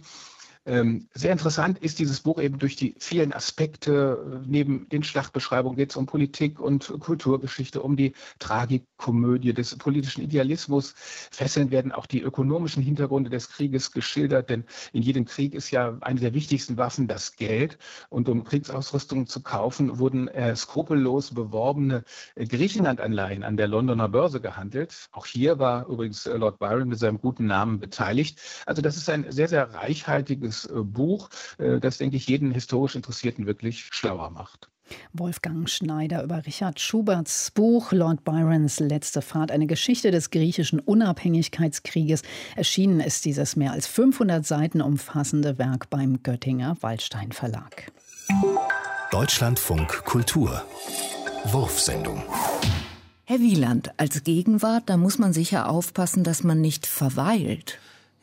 Ähm, 0.68 1.08
sehr 1.14 1.32
interessant 1.32 1.78
ist 1.78 1.98
dieses 1.98 2.20
Buch 2.20 2.38
eben 2.38 2.58
durch 2.58 2.76
die 2.76 2.94
vielen 2.98 3.32
Aspekte. 3.32 4.42
Neben 4.46 4.86
den 4.90 5.02
Schlachtbeschreibungen 5.02 5.78
geht 5.78 5.92
es 5.92 5.96
um 5.96 6.04
Politik 6.04 6.60
und 6.60 6.92
Kulturgeschichte, 7.00 7.80
um 7.80 7.96
die 7.96 8.12
Tragikomödie 8.38 9.54
des 9.54 9.78
politischen 9.78 10.22
Idealismus. 10.22 10.92
Fesselnd 11.30 11.70
werden 11.70 11.90
auch 11.90 12.04
die 12.04 12.20
ökonomischen 12.20 12.82
Hintergründe 12.82 13.30
des 13.30 13.48
Krieges 13.48 13.92
geschildert, 13.92 14.50
denn 14.50 14.64
in 14.92 15.00
jedem 15.00 15.24
Krieg 15.24 15.54
ist 15.54 15.70
ja 15.70 15.96
eine 16.02 16.20
der 16.20 16.34
wichtigsten 16.34 16.76
Waffen 16.76 17.08
das 17.08 17.36
Geld. 17.36 17.78
Und 18.10 18.28
um 18.28 18.44
Kriegsausrüstung 18.44 19.26
zu 19.26 19.42
kaufen, 19.42 19.98
wurden 19.98 20.28
äh, 20.28 20.54
skrupellos 20.54 21.32
beworbene 21.32 22.04
äh, 22.34 22.44
Griechenland-Anleihen 22.44 23.42
an 23.42 23.56
der 23.56 23.68
Londoner 23.68 24.10
Börse 24.10 24.42
gehandelt. 24.42 25.08
Auch 25.12 25.24
hier 25.24 25.58
war 25.58 25.86
übrigens 25.86 26.26
äh, 26.26 26.36
Lord 26.36 26.58
Byron 26.58 26.88
mit 26.88 26.98
seinem 26.98 27.18
guten 27.18 27.46
Namen 27.46 27.80
beteiligt. 27.80 28.38
Also 28.66 28.82
das 28.82 28.98
ist 28.98 29.08
ein 29.08 29.32
sehr, 29.32 29.48
sehr 29.48 29.72
reichhaltiges 29.72 30.57
äh, 30.66 30.82
Buch, 30.82 31.30
äh, 31.58 31.80
das, 31.80 31.98
denke 31.98 32.16
ich, 32.16 32.26
jeden 32.28 32.52
historisch 32.52 32.94
Interessierten 32.96 33.46
wirklich 33.46 33.88
schlauer 33.90 34.30
macht. 34.30 34.68
Wolfgang 35.12 35.68
Schneider 35.68 36.22
über 36.22 36.46
Richard 36.46 36.80
Schuberts 36.80 37.50
Buch 37.50 37.92
Lord 37.92 38.24
Byrons 38.24 38.80
letzte 38.80 39.22
Fahrt, 39.22 39.50
eine 39.50 39.66
Geschichte 39.66 40.10
des 40.10 40.30
griechischen 40.30 40.80
Unabhängigkeitskrieges. 40.80 42.22
Erschienen 42.56 43.00
ist 43.00 43.24
dieses 43.24 43.56
mehr 43.56 43.72
als 43.72 43.86
500 43.86 44.46
Seiten 44.46 44.80
umfassende 44.80 45.58
Werk 45.58 45.90
beim 45.90 46.22
Göttinger 46.22 46.76
Waldstein 46.80 47.32
Verlag. 47.32 47.92
Deutschlandfunk 49.10 50.04
Kultur 50.04 50.62
Wurfsendung 51.44 52.22
Herr 53.24 53.40
Wieland, 53.40 53.90
als 53.98 54.24
Gegenwart, 54.24 54.84
da 54.86 54.96
muss 54.96 55.18
man 55.18 55.34
sicher 55.34 55.68
aufpassen, 55.68 56.24
dass 56.24 56.44
man 56.44 56.62
nicht 56.62 56.86
verweilt. 56.86 57.78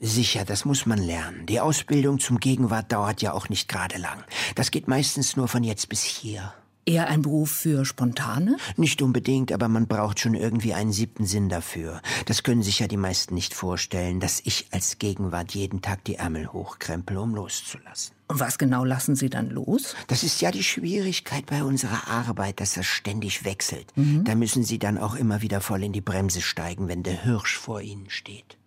Sicher, 0.06 0.46
das 0.46 0.66
muss 0.66 0.86
man 0.86 1.00
lernen. 1.00 1.48
Die 1.48 1.60
Ausbildung 1.60 2.20
zum 2.20 2.40
Gegenwart 2.40 2.92
dauert 2.92 3.24
ja 3.24 3.34
auch 3.34 3.50
nicht 3.50 3.68
gerade 3.68 3.98
lang. 3.98 4.24
Das 4.54 4.70
geht 4.70 4.88
meistens 4.88 5.36
nur 5.36 5.48
von 5.48 5.64
jetzt 5.64 5.90
bis 5.90 6.04
hier. 6.04 6.54
Eher 6.86 7.08
ein 7.08 7.24
Beruf 7.24 7.50
für 7.50 7.84
Spontane? 7.86 8.58
Nicht 8.78 9.02
unbedingt, 9.02 9.52
aber 9.52 9.68
man 9.68 9.88
braucht 9.88 10.20
schon 10.20 10.36
irgendwie 10.36 10.76
einen 10.76 10.92
siebten 10.92 11.26
Sinn 11.26 11.50
dafür. 11.50 12.04
Das 12.28 12.44
können 12.44 12.62
sich 12.62 12.78
ja 12.78 12.88
die 12.88 12.98
meisten 12.98 13.34
nicht 13.34 13.56
vorstellen, 13.56 14.20
dass 14.20 14.42
ich 14.46 14.68
als 14.70 15.00
Gegenwart 15.00 15.56
jeden 15.56 15.82
Tag 15.82 16.04
die 16.04 16.18
Ärmel 16.18 16.54
hochkrempel, 16.54 17.18
um 17.18 17.34
loszulassen. 17.34 18.14
Und 18.28 18.40
was 18.40 18.60
genau 18.60 18.84
lassen 18.84 19.16
Sie 19.16 19.32
dann 19.32 19.50
los? 19.50 19.96
Das 20.06 20.22
ist 20.22 20.40
ja 20.40 20.52
die 20.52 20.64
Schwierigkeit 20.64 21.48
bei 21.48 21.64
unserer 21.64 22.08
Arbeit, 22.08 22.60
dass 22.60 22.76
das 22.76 22.86
ständig 22.86 23.44
wechselt. 23.44 23.92
Mhm. 23.96 24.24
Da 24.24 24.36
müssen 24.36 24.64
Sie 24.64 24.78
dann 24.78 25.00
auch 25.00 25.16
immer 25.16 25.42
wieder 25.42 25.62
voll 25.62 25.84
in 25.84 25.94
die 25.94 26.02
Bremse 26.02 26.42
steigen, 26.42 26.88
wenn 26.88 27.02
der 27.02 27.24
Hirsch 27.24 27.58
vor 27.58 27.82
Ihnen 27.82 28.12
steht. 28.12 28.58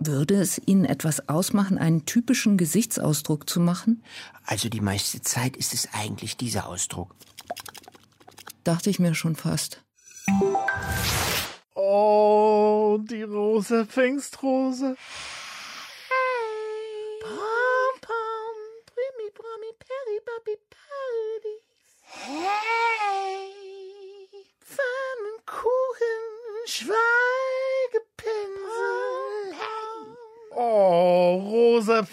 Würde 0.00 0.36
es 0.36 0.60
Ihnen 0.64 0.84
etwas 0.84 1.28
ausmachen, 1.28 1.76
einen 1.76 2.06
typischen 2.06 2.56
Gesichtsausdruck 2.56 3.50
zu 3.50 3.60
machen? 3.60 4.04
Also 4.44 4.68
die 4.68 4.80
meiste 4.80 5.20
Zeit 5.22 5.56
ist 5.56 5.74
es 5.74 5.88
eigentlich 5.92 6.36
dieser 6.36 6.68
Ausdruck. 6.68 7.14
Dachte 8.62 8.90
ich 8.90 8.98
mir 8.98 9.14
schon 9.14 9.34
fast. 9.34 9.82
Oh, 11.74 12.98
die 13.02 13.22
rosa 13.22 13.84
Pfingstrose. 13.84 14.96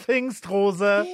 Pfingstrose. 0.06 1.08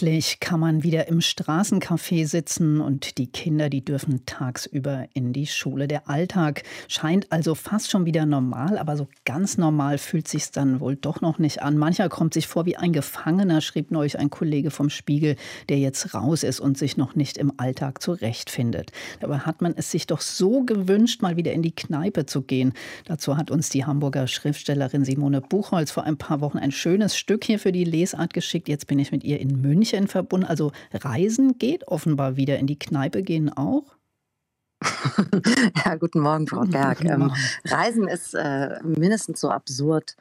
Endlich 0.00 0.38
kann 0.38 0.60
man 0.60 0.84
wieder 0.84 1.08
im 1.08 1.18
Straßencafé 1.18 2.24
sitzen 2.24 2.80
und 2.80 3.18
die 3.18 3.26
Kinder, 3.26 3.68
die 3.68 3.84
dürfen 3.84 4.24
tagsüber 4.26 5.06
in 5.12 5.32
die 5.32 5.48
Schule. 5.48 5.88
Der 5.88 6.08
Alltag 6.08 6.62
scheint 6.86 7.32
also 7.32 7.56
fast 7.56 7.90
schon 7.90 8.06
wieder 8.06 8.24
normal, 8.24 8.78
aber 8.78 8.96
so 8.96 9.08
ganz 9.24 9.58
normal 9.58 9.98
fühlt 9.98 10.28
sich 10.28 10.52
dann 10.52 10.78
wohl 10.78 10.94
doch 10.94 11.20
noch 11.20 11.40
nicht 11.40 11.62
an. 11.62 11.76
Mancher 11.76 12.08
kommt 12.08 12.32
sich 12.32 12.46
vor 12.46 12.64
wie 12.64 12.76
ein 12.76 12.92
Gefangener, 12.92 13.60
schrieb 13.60 13.90
neulich 13.90 14.20
ein 14.20 14.30
Kollege 14.30 14.70
vom 14.70 14.88
Spiegel, 14.88 15.34
der 15.68 15.80
jetzt 15.80 16.14
raus 16.14 16.44
ist 16.44 16.60
und 16.60 16.78
sich 16.78 16.96
noch 16.96 17.16
nicht 17.16 17.36
im 17.36 17.52
Alltag 17.56 18.00
zurechtfindet. 18.00 18.92
Dabei 19.18 19.38
hat 19.38 19.62
man 19.62 19.74
es 19.76 19.90
sich 19.90 20.06
doch 20.06 20.20
so 20.20 20.62
gewünscht, 20.62 21.22
mal 21.22 21.36
wieder 21.36 21.52
in 21.52 21.62
die 21.62 21.74
Kneipe 21.74 22.24
zu 22.24 22.42
gehen. 22.42 22.72
Dazu 23.06 23.36
hat 23.36 23.50
uns 23.50 23.68
die 23.68 23.84
Hamburger 23.84 24.28
Schriftstellerin 24.28 25.04
Simone 25.04 25.40
Buchholz 25.40 25.90
vor 25.90 26.04
ein 26.04 26.18
paar 26.18 26.40
Wochen 26.40 26.58
ein 26.58 26.70
schönes 26.70 27.16
Stück 27.16 27.42
hier 27.42 27.58
für 27.58 27.72
die 27.72 27.82
Lesart 27.82 28.32
geschickt. 28.32 28.68
Jetzt 28.68 28.86
bin 28.86 29.00
ich 29.00 29.10
mit 29.10 29.24
ihr 29.24 29.40
in 29.40 29.60
München. 29.60 29.87
München 29.88 30.08
verbunden. 30.08 30.46
Also 30.46 30.72
Reisen 30.92 31.58
geht 31.58 31.88
offenbar 31.88 32.36
wieder. 32.36 32.58
In 32.58 32.66
die 32.66 32.78
Kneipe 32.78 33.22
gehen 33.22 33.50
auch? 33.52 33.96
ja, 35.84 35.96
guten 35.96 36.20
Morgen, 36.20 36.46
Frau 36.46 36.62
Berg. 36.62 37.04
Ähm, 37.04 37.32
Reisen 37.64 38.06
ist 38.06 38.34
äh, 38.34 38.78
mindestens 38.82 39.40
so 39.40 39.50
absurd 39.50 40.16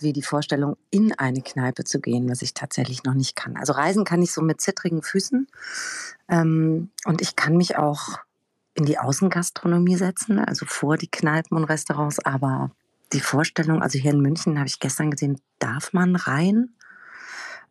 wie 0.00 0.12
die 0.12 0.22
Vorstellung, 0.22 0.76
in 0.90 1.12
eine 1.18 1.42
Kneipe 1.42 1.82
zu 1.82 2.00
gehen, 2.00 2.30
was 2.30 2.40
ich 2.42 2.54
tatsächlich 2.54 3.02
noch 3.02 3.14
nicht 3.14 3.34
kann. 3.34 3.56
Also 3.56 3.72
Reisen 3.72 4.04
kann 4.04 4.22
ich 4.22 4.32
so 4.32 4.40
mit 4.40 4.60
zittrigen 4.60 5.02
Füßen. 5.02 5.48
Ähm, 6.28 6.90
und 7.04 7.20
ich 7.20 7.34
kann 7.34 7.56
mich 7.56 7.76
auch 7.76 8.20
in 8.74 8.84
die 8.84 8.98
Außengastronomie 8.98 9.96
setzen, 9.96 10.38
also 10.38 10.66
vor 10.66 10.96
die 10.96 11.10
Kneipen 11.10 11.56
und 11.56 11.64
Restaurants. 11.64 12.24
Aber 12.24 12.70
die 13.12 13.20
Vorstellung, 13.20 13.82
also 13.82 13.98
hier 13.98 14.12
in 14.12 14.20
München 14.20 14.58
habe 14.58 14.68
ich 14.68 14.78
gestern 14.78 15.10
gesehen, 15.10 15.40
darf 15.58 15.92
man 15.92 16.14
rein? 16.14 16.70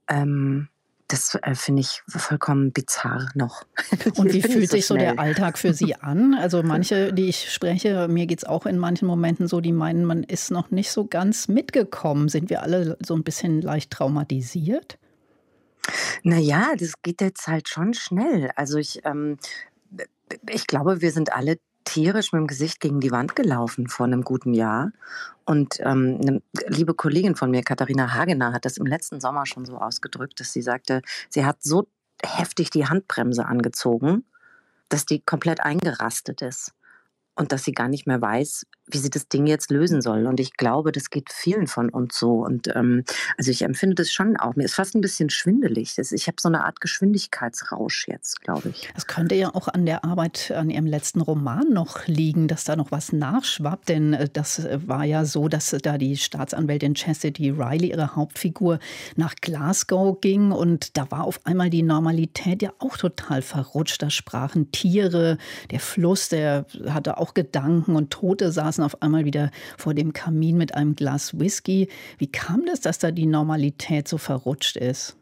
Ähm, 0.10 0.68
das 1.08 1.36
äh, 1.42 1.56
finde 1.56 1.82
ich 1.82 2.04
vollkommen 2.08 2.72
bizarr 2.72 3.30
noch. 3.34 3.64
Und 4.16 4.34
wie 4.34 4.42
fühlt 4.42 4.70
so 4.70 4.76
sich 4.76 4.86
so 4.86 4.96
der 4.96 5.20
Alltag 5.20 5.58
für 5.58 5.74
Sie 5.74 5.96
an? 6.02 6.34
Also 6.34 6.64
manche, 6.64 7.14
die 7.14 7.30
ich 7.30 7.52
spreche, 7.52 8.08
mir 8.08 8.26
geht 8.26 8.40
es 8.40 8.46
auch 8.46 8.66
in 8.66 8.78
manchen 8.78 9.08
Momenten 9.08 9.48
so, 9.48 9.62
die 9.62 9.72
meinen, 9.72 10.06
man 10.06 10.24
ist 10.24 10.52
noch 10.52 10.70
nicht 10.70 10.92
so 10.92 11.06
ganz 11.06 11.48
mitgekommen. 11.48 12.30
Sind 12.30 12.50
wir 12.50 12.62
alle 12.62 12.98
so 13.06 13.16
ein 13.16 13.24
bisschen 13.24 13.62
leicht 13.62 13.92
traumatisiert? 13.92 14.98
Naja, 16.24 16.74
das 16.78 17.02
geht 17.02 17.22
jetzt 17.22 17.48
halt 17.48 17.70
schon 17.70 17.94
schnell. 17.94 18.52
Also 18.56 18.78
ich, 18.78 19.06
ähm, 19.06 19.38
ich 20.50 20.68
glaube, 20.68 21.02
wir 21.02 21.12
sind 21.12 21.32
alle 21.32 21.58
tierisch 21.98 22.32
mit 22.32 22.42
dem 22.42 22.48
Gesicht 22.48 22.80
gegen 22.80 23.00
die 23.00 23.10
Wand 23.10 23.36
gelaufen 23.36 23.88
vor 23.88 24.06
einem 24.06 24.24
guten 24.24 24.54
Jahr. 24.54 24.92
Und 25.46 25.80
ähm, 25.80 26.20
eine 26.22 26.42
liebe 26.68 26.94
Kollegin 26.94 27.36
von 27.36 27.50
mir, 27.50 27.64
Katharina 27.64 28.14
Hagener, 28.14 28.54
hat 28.54 28.66
das 28.66 28.78
im 28.78 28.86
letzten 28.86 29.20
Sommer 29.20 29.48
schon 29.48 29.66
so 29.66 29.78
ausgedrückt, 29.78 30.40
dass 30.40 30.54
sie 30.54 30.62
sagte, 30.62 31.02
sie 31.30 31.44
hat 31.44 31.64
so 31.64 31.88
heftig 32.24 32.70
die 32.70 32.86
Handbremse 32.86 33.46
angezogen, 33.46 34.26
dass 34.90 35.08
die 35.08 35.22
komplett 35.22 35.62
eingerastet 35.62 36.44
ist 36.44 36.74
und 37.36 37.52
dass 37.52 37.64
sie 37.64 37.72
gar 37.72 37.88
nicht 37.88 38.06
mehr 38.06 38.22
weiß, 38.22 38.68
wie 38.90 38.98
sie 38.98 39.10
das 39.10 39.28
Ding 39.28 39.48
jetzt 39.48 39.70
lösen 39.70 40.02
soll. 40.02 40.26
Und 40.28 40.40
ich 40.40 40.56
glaube, 40.56 40.92
das 40.92 41.10
geht 41.10 41.32
vielen 41.32 41.68
von 41.68 41.90
uns 41.90 42.18
so. 42.18 42.46
Und 42.46 42.74
ähm, 42.76 43.04
also 43.38 43.52
ich 43.52 43.64
empfinde 43.64 43.96
das 43.96 44.12
schon 44.12 44.38
auch. 44.38 44.56
Mir 44.56 44.64
ist 44.64 44.76
fast 44.76 44.96
ein 44.96 45.02
bisschen 45.02 45.30
schwindelig. 45.30 45.98
Ich 45.98 46.28
habe 46.28 46.38
so 46.40 46.48
eine 46.48 46.64
Art 46.66 46.80
Geschwindigkeitsrausch 46.82 48.08
jetzt, 48.08 48.42
glaube 48.42 48.70
ich. 48.70 48.90
Das 48.96 49.08
könnte 49.08 49.36
ja 49.36 49.54
auch 49.54 49.68
an 49.68 49.86
der 49.86 50.06
Arbeit 50.06 50.52
an 50.56 50.70
Ihrem 50.70 50.86
letzten 50.86 51.22
Roman 51.22 51.70
noch 51.72 52.08
liegen, 52.08 52.48
dass 52.48 52.64
da 52.64 52.76
noch 52.76 52.92
was 52.92 53.12
nachschwappt. 53.12 53.90
Denn 53.90 54.14
äh, 54.14 54.30
das 54.32 54.60
äh, 54.60 54.80
war 54.86 55.04
ja 55.04 55.26
so, 55.26 55.48
dass 55.50 55.76
da 55.82 55.98
die 55.98 56.16
Staatsanwältin 56.16 56.94
Chastity 56.94 57.50
Riley, 57.50 57.92
ihre 57.92 58.16
Hauptfigur, 58.16 58.80
nach 59.16 59.36
Glasgow 59.42 60.20
ging. 60.22 60.52
Und 60.52 60.98
da 60.98 61.12
war 61.12 61.26
auf 61.26 61.46
einmal 61.46 61.70
die 61.70 61.84
Normalität 61.84 62.62
ja 62.62 62.72
auch 62.80 62.98
total 62.98 63.42
verrutscht. 63.42 64.02
Da 64.02 64.10
sprachen 64.10 64.72
Tiere, 64.72 65.38
der 65.72 65.80
Fluss, 65.80 66.30
der 66.30 66.66
hatte 66.88 67.18
auch 67.18 67.34
Gedanken 67.34 67.96
und 67.96 68.12
Tote 68.12 68.52
saßen 68.52 68.77
saßen 68.78 68.84
auf 68.84 69.02
einmal 69.02 69.26
wieder 69.26 69.52
vor 69.78 69.94
dem 69.94 70.14
Kamin 70.14 70.58
mit 70.58 70.74
einem 70.76 70.96
Glas 70.96 71.40
Whisky. 71.40 71.90
Wie 72.18 72.32
kam 72.32 72.66
das, 72.66 72.82
dass 72.82 73.00
da 73.00 73.12
die 73.12 73.26
Normalität 73.26 74.08
so 74.08 74.18
verrutscht 74.18 74.78
ist? 74.78 75.18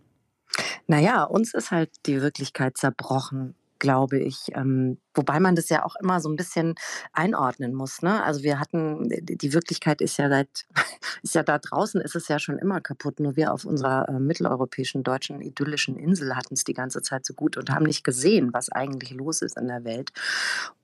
Naja, 0.87 1.23
uns 1.23 1.53
ist 1.53 1.71
halt 1.71 1.89
die 2.05 2.21
Wirklichkeit 2.21 2.77
zerbrochen 2.77 3.55
glaube 3.79 4.19
ich. 4.19 4.47
Ähm, 4.53 4.97
wobei 5.13 5.39
man 5.39 5.55
das 5.55 5.69
ja 5.69 5.85
auch 5.85 5.95
immer 6.01 6.19
so 6.19 6.29
ein 6.29 6.35
bisschen 6.35 6.75
einordnen 7.13 7.73
muss. 7.73 8.01
Ne? 8.01 8.23
Also 8.23 8.41
wir 8.41 8.59
hatten, 8.59 9.09
die 9.09 9.53
Wirklichkeit 9.53 10.01
ist 10.01 10.17
ja 10.17 10.29
seit, 10.29 10.65
ist 11.23 11.35
ja 11.35 11.43
da 11.43 11.59
draußen, 11.59 12.01
ist 12.01 12.15
es 12.15 12.27
ja 12.27 12.39
schon 12.39 12.57
immer 12.57 12.81
kaputt. 12.81 13.19
Nur 13.19 13.35
wir 13.35 13.53
auf 13.53 13.65
unserer 13.65 14.09
äh, 14.09 14.19
mitteleuropäischen, 14.19 15.03
deutschen, 15.03 15.41
idyllischen 15.41 15.97
Insel 15.97 16.35
hatten 16.35 16.53
es 16.53 16.63
die 16.63 16.73
ganze 16.73 17.01
Zeit 17.01 17.25
so 17.25 17.33
gut 17.33 17.57
und 17.57 17.69
haben 17.69 17.85
nicht 17.85 18.03
gesehen, 18.03 18.53
was 18.53 18.71
eigentlich 18.71 19.11
los 19.11 19.41
ist 19.41 19.57
in 19.57 19.67
der 19.67 19.83
Welt. 19.83 20.11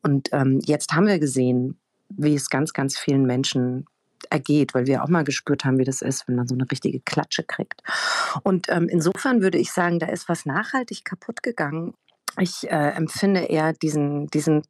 Und 0.04 0.30
ähm, 0.32 0.60
jetzt 0.64 0.94
haben 0.94 1.08
wir 1.08 1.20
gesehen, 1.20 1.80
wie 2.18 2.36
es 2.36 2.50
ganz, 2.50 2.74
ganz 2.74 2.98
vielen 2.98 3.26
Menschen 3.26 3.86
ergeht, 4.30 4.74
weil 4.74 4.86
wir 4.86 5.04
auch 5.04 5.10
mal 5.10 5.24
gespürt 5.24 5.66
haben, 5.66 5.78
wie 5.78 5.84
das 5.84 6.02
ist, 6.02 6.28
wenn 6.28 6.36
man 6.36 6.48
so 6.48 6.56
eine 6.56 6.70
richtige 6.70 7.00
Klatsche 7.00 7.44
kriegt. 7.44 7.82
Und 8.44 8.68
ähm, 8.70 8.88
insofern 8.90 9.42
würde 9.42 9.58
ich 9.58 9.72
sagen, 9.72 10.00
da 10.00 10.08
ist 10.08 10.30
was 10.30 10.46
nachhaltig 10.46 11.04
kaputt 11.06 11.44
gegangen. 11.44 11.94
Ich 12.40 12.70
äh, 12.70 12.92
empfinde 12.92 13.42
eher 13.42 13.74
diesen, 13.74 14.28
diesen 14.28 14.64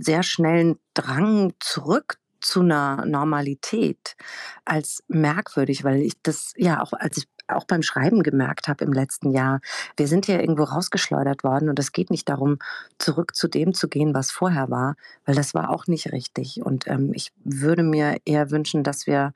sehr 0.00 0.22
schnellen 0.22 0.78
Drang 0.94 1.54
zurück 1.58 2.18
zu 2.40 2.60
einer 2.60 3.04
Normalität 3.06 4.16
als 4.64 5.02
merkwürdig, 5.08 5.82
weil 5.82 6.02
ich 6.02 6.12
das 6.22 6.52
ja 6.56 6.80
auch 6.80 6.92
als 6.92 7.18
ich 7.18 7.24
auch 7.48 7.64
beim 7.64 7.82
Schreiben 7.82 8.22
gemerkt 8.22 8.68
habe 8.68 8.84
im 8.84 8.92
letzten 8.92 9.30
Jahr. 9.30 9.60
Wir 9.96 10.08
sind 10.08 10.26
hier 10.26 10.40
irgendwo 10.40 10.64
rausgeschleudert 10.64 11.44
worden 11.44 11.68
und 11.68 11.78
es 11.78 11.92
geht 11.92 12.10
nicht 12.10 12.28
darum, 12.28 12.58
zurück 12.98 13.34
zu 13.34 13.48
dem 13.48 13.74
zu 13.74 13.88
gehen, 13.88 14.14
was 14.14 14.30
vorher 14.30 14.70
war, 14.70 14.96
weil 15.24 15.34
das 15.34 15.54
war 15.54 15.70
auch 15.70 15.86
nicht 15.86 16.12
richtig. 16.12 16.62
Und 16.64 16.86
ähm, 16.86 17.12
ich 17.14 17.32
würde 17.44 17.82
mir 17.82 18.16
eher 18.24 18.50
wünschen, 18.50 18.82
dass 18.82 19.06
wir 19.06 19.32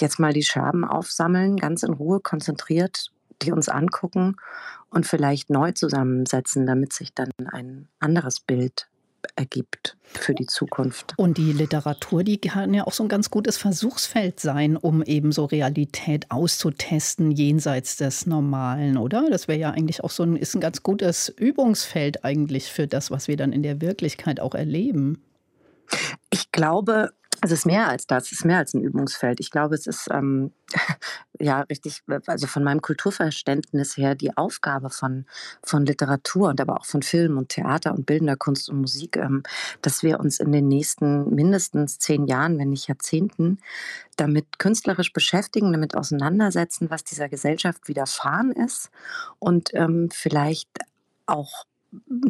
jetzt 0.00 0.18
mal 0.18 0.32
die 0.32 0.42
Scherben 0.42 0.84
aufsammeln, 0.84 1.56
ganz 1.56 1.82
in 1.82 1.92
Ruhe, 1.92 2.20
konzentriert, 2.20 3.10
die 3.42 3.52
uns 3.52 3.68
angucken 3.68 4.36
und 4.90 5.06
vielleicht 5.06 5.50
neu 5.50 5.72
zusammensetzen, 5.72 6.66
damit 6.66 6.92
sich 6.92 7.14
dann 7.14 7.30
ein 7.52 7.88
anderes 8.00 8.40
Bild 8.40 8.88
ergibt 9.36 9.96
für 10.02 10.34
die 10.34 10.46
Zukunft. 10.46 11.14
Und 11.16 11.38
die 11.38 11.52
Literatur, 11.52 12.24
die 12.24 12.38
kann 12.38 12.74
ja 12.74 12.86
auch 12.86 12.92
so 12.92 13.02
ein 13.02 13.08
ganz 13.08 13.30
gutes 13.30 13.56
Versuchsfeld 13.56 14.40
sein, 14.40 14.76
um 14.76 15.02
eben 15.02 15.32
so 15.32 15.44
Realität 15.44 16.30
auszutesten 16.30 17.30
jenseits 17.30 17.96
des 17.96 18.26
Normalen, 18.26 18.96
oder? 18.96 19.28
Das 19.30 19.48
wäre 19.48 19.58
ja 19.58 19.70
eigentlich 19.70 20.02
auch 20.02 20.10
so 20.10 20.22
ein, 20.22 20.36
ist 20.36 20.54
ein 20.54 20.60
ganz 20.60 20.82
gutes 20.82 21.28
Übungsfeld 21.28 22.24
eigentlich 22.24 22.72
für 22.72 22.86
das, 22.86 23.10
was 23.10 23.28
wir 23.28 23.36
dann 23.36 23.52
in 23.52 23.62
der 23.62 23.80
Wirklichkeit 23.80 24.40
auch 24.40 24.54
erleben. 24.54 25.22
Ich 26.30 26.52
glaube, 26.52 27.10
es 27.40 27.52
ist 27.52 27.66
mehr 27.66 27.88
als 27.88 28.06
das, 28.06 28.26
es 28.26 28.32
ist 28.32 28.44
mehr 28.44 28.58
als 28.58 28.74
ein 28.74 28.82
Übungsfeld. 28.82 29.40
Ich 29.40 29.50
glaube, 29.50 29.74
es 29.74 29.86
ist 29.86 30.08
ähm, 30.10 30.52
ja 31.38 31.60
richtig, 31.62 32.02
also 32.26 32.46
von 32.46 32.64
meinem 32.64 32.82
Kulturverständnis 32.82 33.96
her 33.96 34.14
die 34.14 34.36
Aufgabe 34.36 34.90
von, 34.90 35.26
von 35.62 35.86
Literatur 35.86 36.48
und 36.48 36.60
aber 36.60 36.78
auch 36.78 36.84
von 36.84 37.02
Film 37.02 37.38
und 37.38 37.50
Theater 37.50 37.94
und 37.94 38.06
bildender 38.06 38.36
Kunst 38.36 38.68
und 38.68 38.80
Musik, 38.80 39.16
ähm, 39.16 39.42
dass 39.82 40.02
wir 40.02 40.20
uns 40.20 40.40
in 40.40 40.52
den 40.52 40.68
nächsten 40.68 41.34
mindestens 41.34 41.98
zehn 41.98 42.26
Jahren, 42.26 42.58
wenn 42.58 42.70
nicht 42.70 42.88
Jahrzehnten, 42.88 43.58
damit 44.16 44.58
künstlerisch 44.58 45.12
beschäftigen, 45.12 45.72
damit 45.72 45.96
auseinandersetzen, 45.96 46.90
was 46.90 47.04
dieser 47.04 47.28
Gesellschaft 47.28 47.86
widerfahren 47.88 48.52
ist 48.52 48.90
und 49.38 49.70
ähm, 49.74 50.08
vielleicht 50.12 50.68
auch 51.26 51.66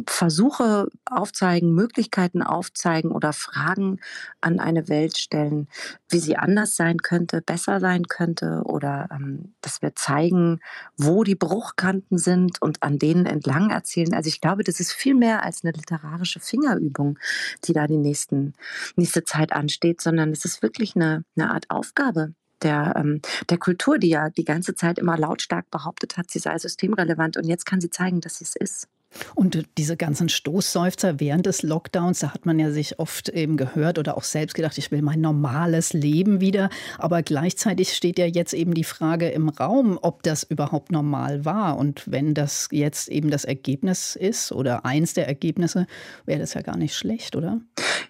Versuche 0.07 0.87
aufzeigen, 1.05 1.73
Möglichkeiten 1.73 2.41
aufzeigen 2.41 3.11
oder 3.11 3.33
Fragen 3.33 3.99
an 4.39 4.59
eine 4.59 4.87
Welt 4.87 5.17
stellen, 5.17 5.67
wie 6.07 6.19
sie 6.19 6.37
anders 6.37 6.75
sein 6.75 6.99
könnte, 6.99 7.41
besser 7.41 7.79
sein 7.79 8.07
könnte 8.07 8.61
oder 8.63 9.09
ähm, 9.11 9.53
dass 9.61 9.81
wir 9.81 9.95
zeigen, 9.95 10.61
wo 10.97 11.23
die 11.23 11.35
Bruchkanten 11.35 12.17
sind 12.17 12.61
und 12.61 12.81
an 12.83 12.99
denen 12.99 13.25
entlang 13.25 13.69
erzählen. 13.69 14.13
Also 14.13 14.29
ich 14.29 14.39
glaube, 14.39 14.63
das 14.63 14.79
ist 14.79 14.93
viel 14.93 15.15
mehr 15.15 15.43
als 15.43 15.63
eine 15.63 15.73
literarische 15.73 16.39
Fingerübung, 16.39 17.19
die 17.65 17.73
da 17.73 17.85
die 17.85 17.97
nächsten, 17.97 18.53
nächste 18.95 19.25
Zeit 19.25 19.51
ansteht, 19.51 19.99
sondern 19.99 20.31
es 20.31 20.45
ist 20.45 20.61
wirklich 20.61 20.95
eine, 20.95 21.25
eine 21.35 21.51
Art 21.51 21.69
Aufgabe, 21.69 22.33
der, 22.61 22.93
ähm, 22.95 23.21
der 23.49 23.57
Kultur, 23.57 23.97
die 23.97 24.09
ja 24.09 24.29
die 24.29 24.45
ganze 24.45 24.75
Zeit 24.75 24.99
immer 24.99 25.17
lautstark 25.17 25.69
behauptet 25.69 26.17
hat, 26.17 26.31
sie 26.31 26.39
sei 26.39 26.57
systemrelevant 26.57 27.37
und 27.37 27.45
jetzt 27.45 27.65
kann 27.65 27.81
sie 27.81 27.89
zeigen, 27.89 28.21
dass 28.21 28.37
sie 28.37 28.45
es 28.45 28.55
ist. 28.55 28.87
Und 29.35 29.65
diese 29.77 29.97
ganzen 29.97 30.29
Stoßseufzer 30.29 31.19
während 31.19 31.45
des 31.45 31.63
Lockdowns, 31.63 32.19
da 32.19 32.33
hat 32.33 32.45
man 32.45 32.59
ja 32.59 32.71
sich 32.71 32.99
oft 32.99 33.29
eben 33.29 33.57
gehört 33.57 33.97
oder 33.97 34.17
auch 34.17 34.23
selbst 34.23 34.53
gedacht, 34.53 34.77
ich 34.77 34.91
will 34.91 35.01
mein 35.01 35.21
normales 35.21 35.93
Leben 35.93 36.41
wieder. 36.41 36.69
Aber 36.97 37.23
gleichzeitig 37.23 37.93
steht 37.95 38.19
ja 38.19 38.25
jetzt 38.25 38.53
eben 38.53 38.73
die 38.73 38.83
Frage 38.83 39.29
im 39.29 39.49
Raum, 39.49 39.97
ob 40.01 40.23
das 40.23 40.43
überhaupt 40.43 40.91
normal 40.91 41.43
war. 41.43 41.77
Und 41.77 42.03
wenn 42.11 42.33
das 42.33 42.67
jetzt 42.71 43.09
eben 43.09 43.31
das 43.31 43.45
Ergebnis 43.45 44.15
ist 44.15 44.51
oder 44.51 44.85
eins 44.85 45.13
der 45.13 45.27
Ergebnisse, 45.27 45.87
wäre 46.25 46.39
das 46.39 46.53
ja 46.53 46.61
gar 46.61 46.77
nicht 46.77 46.95
schlecht, 46.95 47.35
oder? 47.35 47.61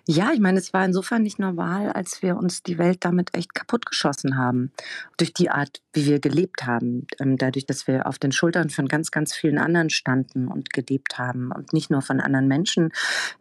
Ja, 0.05 0.31
ich 0.33 0.39
meine, 0.39 0.59
es 0.59 0.73
war 0.73 0.85
insofern 0.85 1.23
nicht 1.23 1.39
normal, 1.39 1.91
als 1.91 2.21
wir 2.21 2.37
uns 2.37 2.63
die 2.63 2.77
Welt 2.77 3.05
damit 3.05 3.35
echt 3.35 3.53
kaputtgeschossen 3.53 4.37
haben. 4.37 4.71
Durch 5.17 5.33
die 5.33 5.49
Art, 5.49 5.81
wie 5.93 6.05
wir 6.07 6.19
gelebt 6.19 6.65
haben. 6.65 7.07
Ähm, 7.19 7.37
dadurch, 7.37 7.65
dass 7.65 7.87
wir 7.87 8.07
auf 8.07 8.19
den 8.19 8.31
Schultern 8.31 8.69
von 8.69 8.87
ganz, 8.87 9.11
ganz 9.11 9.33
vielen 9.35 9.57
anderen 9.57 9.89
standen 9.89 10.47
und 10.47 10.73
gelebt 10.73 10.88
haben. 11.17 11.51
Und 11.51 11.73
nicht 11.73 11.89
nur 11.89 12.01
von 12.01 12.19
anderen 12.19 12.47
Menschen 12.47 12.91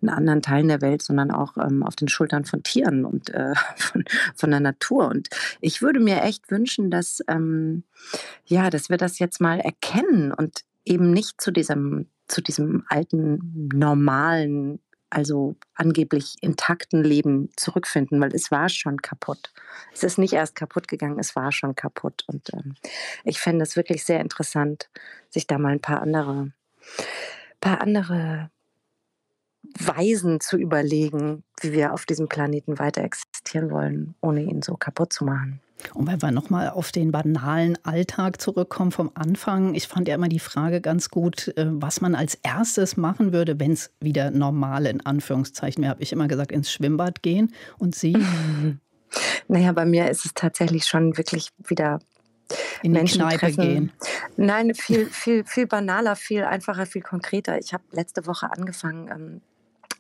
in 0.01 0.09
anderen 0.09 0.43
Teilen 0.43 0.69
der 0.69 0.81
Welt, 0.81 1.03
sondern 1.03 1.31
auch 1.31 1.57
ähm, 1.57 1.83
auf 1.83 1.97
den 1.97 2.09
Schultern 2.09 2.45
von 2.45 2.63
Tieren 2.63 3.05
und 3.05 3.31
äh, 3.31 3.55
von, 3.77 4.05
von 4.35 4.51
der 4.51 4.61
Natur. 4.61 5.09
Und 5.09 5.29
ich 5.61 5.83
würde 5.83 6.01
mir 6.01 6.23
echt 6.23 6.51
wünschen, 6.51 6.91
dass, 6.91 7.23
ähm, 7.29 7.85
ja, 8.47 8.71
dass 8.71 8.91
wir 8.91 8.97
das 8.97 9.19
jetzt 9.19 9.41
mal 9.41 9.61
erkennen 9.61 10.33
und 10.33 10.61
eben 10.85 11.13
nicht 11.13 11.41
zu 11.41 11.51
diesem, 11.51 12.07
zu 12.29 12.43
diesem 12.43 12.85
alten, 12.89 13.69
normalen 13.73 14.81
also 15.11 15.57
angeblich 15.75 16.35
intakten 16.41 17.03
Leben 17.03 17.51
zurückfinden, 17.57 18.21
weil 18.21 18.35
es 18.35 18.51
war 18.51 18.69
schon 18.69 19.01
kaputt. 19.01 19.53
Es 19.93 20.03
ist 20.03 20.19
nicht 20.19 20.35
erst 20.35 20.55
kaputt 20.55 20.89
gegangen, 20.89 21.19
es 21.19 21.35
war 21.35 21.53
schon 21.53 21.75
kaputt. 21.75 22.25
Und 22.27 22.53
ähm, 22.53 22.75
ich 23.25 23.41
fände 23.41 23.63
es 23.63 23.77
wirklich 23.77 24.05
sehr 24.05 24.21
interessant, 24.21 24.91
sich 25.31 25.47
da 25.47 25.59
mal 25.59 25.73
ein 25.73 25.81
paar 25.81 26.03
andere, 26.03 26.53
paar 27.61 27.81
andere 27.81 28.51
Weisen 29.79 30.41
zu 30.41 30.57
überlegen, 30.57 31.45
wie 31.61 31.73
wir 31.73 31.93
auf 31.93 32.07
diesem 32.07 32.29
Planeten 32.29 32.79
weiter 32.79 33.03
existieren 33.03 33.71
wollen, 33.71 34.15
ohne 34.21 34.43
ihn 34.43 34.63
so 34.63 34.77
kaputt 34.77 35.13
zu 35.13 35.25
machen. 35.25 35.61
Und 35.95 36.09
wenn 36.09 36.21
wir 36.21 36.33
nochmal 36.33 36.71
auf 36.71 36.91
den 36.91 37.13
banalen 37.13 37.79
Alltag 37.85 38.41
zurückkommen 38.41 38.91
vom 38.91 39.13
Anfang, 39.15 39.75
ich 39.75 39.87
fand 39.87 40.09
ja 40.09 40.15
immer 40.15 40.29
die 40.29 40.41
Frage 40.41 40.81
ganz 40.81 41.09
gut, 41.09 41.49
äh, 41.57 41.67
was 41.69 42.01
man 42.01 42.15
als 42.15 42.35
erstes 42.43 42.97
machen 42.97 43.33
würde, 43.33 43.61
wenn 43.61 43.73
es 43.73 43.93
wieder 44.01 44.31
normal 44.31 44.87
in 44.87 45.05
Anführungszeichen 45.05 45.83
wäre. 45.83 45.91
Habe 45.91 46.03
ich 46.03 46.13
immer 46.13 46.27
gesagt, 46.27 46.51
ins 46.51 46.73
Schwimmbad 46.73 47.23
gehen. 47.23 47.53
Und 47.79 47.95
Sie? 47.95 48.17
Naja, 49.51 49.73
bei 49.73 49.87
mir 49.87 50.11
ist 50.11 50.27
es 50.27 50.35
tatsächlich 50.35 50.85
schon 50.85 51.17
wirklich 51.17 51.49
wieder 51.67 52.01
in 52.83 52.93
die 52.93 52.99
Menschen 52.99 53.23
Kneipe 53.23 53.39
treffen. 53.39 53.63
gehen. 53.63 53.93
Nein, 54.37 54.75
viel, 54.75 55.07
viel, 55.07 55.45
viel 55.45 55.67
banaler, 55.67 56.17
viel 56.17 56.45
einfacher, 56.45 56.87
viel 56.87 57.03
konkreter. 57.03 57.59
Ich 57.59 57.73
habe 57.73 57.85
letzte 57.93 58.27
Woche 58.27 58.51
angefangen, 58.51 59.09
ähm, 59.11 59.41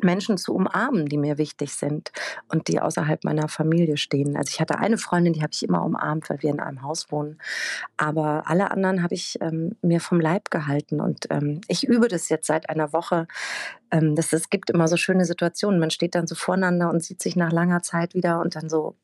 Menschen 0.01 0.39
zu 0.39 0.55
umarmen, 0.55 1.07
die 1.07 1.19
mir 1.19 1.39
wichtig 1.39 1.75
sind 1.75 2.13
und 2.49 2.69
die 2.69 2.81
außerhalb 2.81 3.25
meiner 3.25 3.49
Familie 3.49 3.97
stehen. 3.97 4.37
Also 4.37 4.51
ich 4.51 4.61
hatte 4.61 4.79
eine 4.79 4.99
Freundin, 4.99 5.33
die 5.33 5.43
habe 5.43 5.53
ich 5.53 5.63
immer 5.63 5.85
umarmt, 5.85 6.31
weil 6.31 6.43
wir 6.43 6.51
in 6.51 6.61
einem 6.61 6.83
Haus 6.83 7.11
wohnen. 7.11 7.41
Aber 7.97 8.45
alle 8.47 8.71
anderen 8.71 9.03
habe 9.03 9.15
ich 9.15 9.39
ähm, 9.41 9.77
mir 9.83 10.01
vom 10.01 10.21
Leib 10.21 10.51
gehalten. 10.51 11.01
Und 11.01 11.27
ähm, 11.31 11.61
ich 11.69 11.85
übe 11.85 12.09
das 12.09 12.29
jetzt 12.29 12.47
seit 12.47 12.71
einer 12.71 12.93
Woche. 12.93 13.27
Ähm, 13.91 14.15
das, 14.15 14.33
es 14.33 14.51
gibt 14.51 14.71
immer 14.71 14.89
so 14.89 14.97
schöne 14.97 15.25
Situationen. 15.25 15.81
Man 15.81 15.91
steht 15.91 16.15
dann 16.15 16.27
so 16.27 16.35
voreinander 16.35 16.91
und 16.91 17.03
sieht 17.03 17.21
sich 17.21 17.37
nach 17.37 17.53
langer 17.53 17.83
Zeit 17.83 18.15
wieder 18.15 18.41
und 18.41 18.55
dann 18.55 18.69
so, 18.69 18.97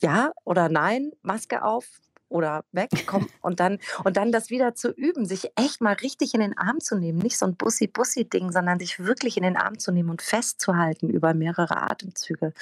ja 0.00 0.32
oder 0.44 0.68
nein, 0.68 1.12
Maske 1.22 1.62
auf, 1.62 1.86
oder 2.28 2.64
weg, 2.72 2.90
komm, 3.06 3.28
und 3.40 3.60
dann, 3.60 3.78
und 4.04 4.16
dann 4.16 4.32
das 4.32 4.50
wieder 4.50 4.74
zu 4.74 4.90
üben, 4.90 5.26
sich 5.26 5.50
echt 5.56 5.80
mal 5.80 5.94
richtig 5.94 6.34
in 6.34 6.40
den 6.40 6.56
Arm 6.56 6.80
zu 6.80 6.96
nehmen. 6.96 7.18
Nicht 7.18 7.38
so 7.38 7.46
ein 7.46 7.56
Bussi-Bussi-Ding, 7.56 8.52
sondern 8.52 8.78
sich 8.78 8.98
wirklich 8.98 9.36
in 9.36 9.42
den 9.42 9.56
Arm 9.56 9.78
zu 9.78 9.92
nehmen 9.92 10.10
und 10.10 10.22
festzuhalten 10.22 11.08
über 11.08 11.34
mehrere 11.34 11.82
Atemzüge. 11.82 12.52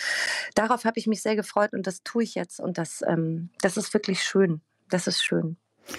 Darauf 0.55 0.85
habe 0.85 0.99
ich 0.99 1.07
mich 1.07 1.23
sehr 1.23 1.37
gefreut 1.37 1.73
und 1.73 1.87
das 1.87 2.03
tue 2.03 2.23
ich 2.23 2.35
jetzt. 2.35 2.61
Und 2.61 2.79
das, 2.79 3.03
ähm, 3.07 3.51
das 3.61 3.77
ist 3.77 3.93
wirklich 3.95 4.23
schön. 4.23 4.61
Das 4.91 5.07
ist 5.07 5.23
schön. 5.23 5.57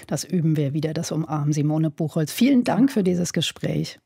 Das 0.08 0.23
üben 0.23 0.58
wir 0.58 0.73
wieder, 0.73 0.93
das 0.93 1.12
Umarmen. 1.12 1.54
Simone 1.54 1.91
Buchholz, 1.91 2.32
vielen 2.32 2.63
Dank 2.63 2.91
für 2.91 3.04
dieses 3.04 3.34
Gespräch. 3.34 3.99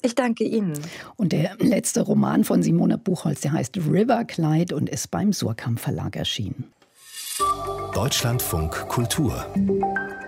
Ich 0.00 0.14
danke 0.14 0.44
Ihnen. 0.44 0.78
Und 1.16 1.32
der 1.32 1.56
letzte 1.58 2.02
Roman 2.02 2.44
von 2.44 2.62
Simone 2.62 2.98
Buchholz, 2.98 3.40
der 3.40 3.52
heißt 3.52 3.76
River 3.76 4.24
Clyde 4.24 4.76
und 4.76 4.88
ist 4.88 5.10
beim 5.10 5.32
Surkamp 5.32 5.80
Verlag 5.80 6.14
erschienen. 6.14 6.72
Deutschlandfunk 7.94 8.72
Kultur 8.88 9.46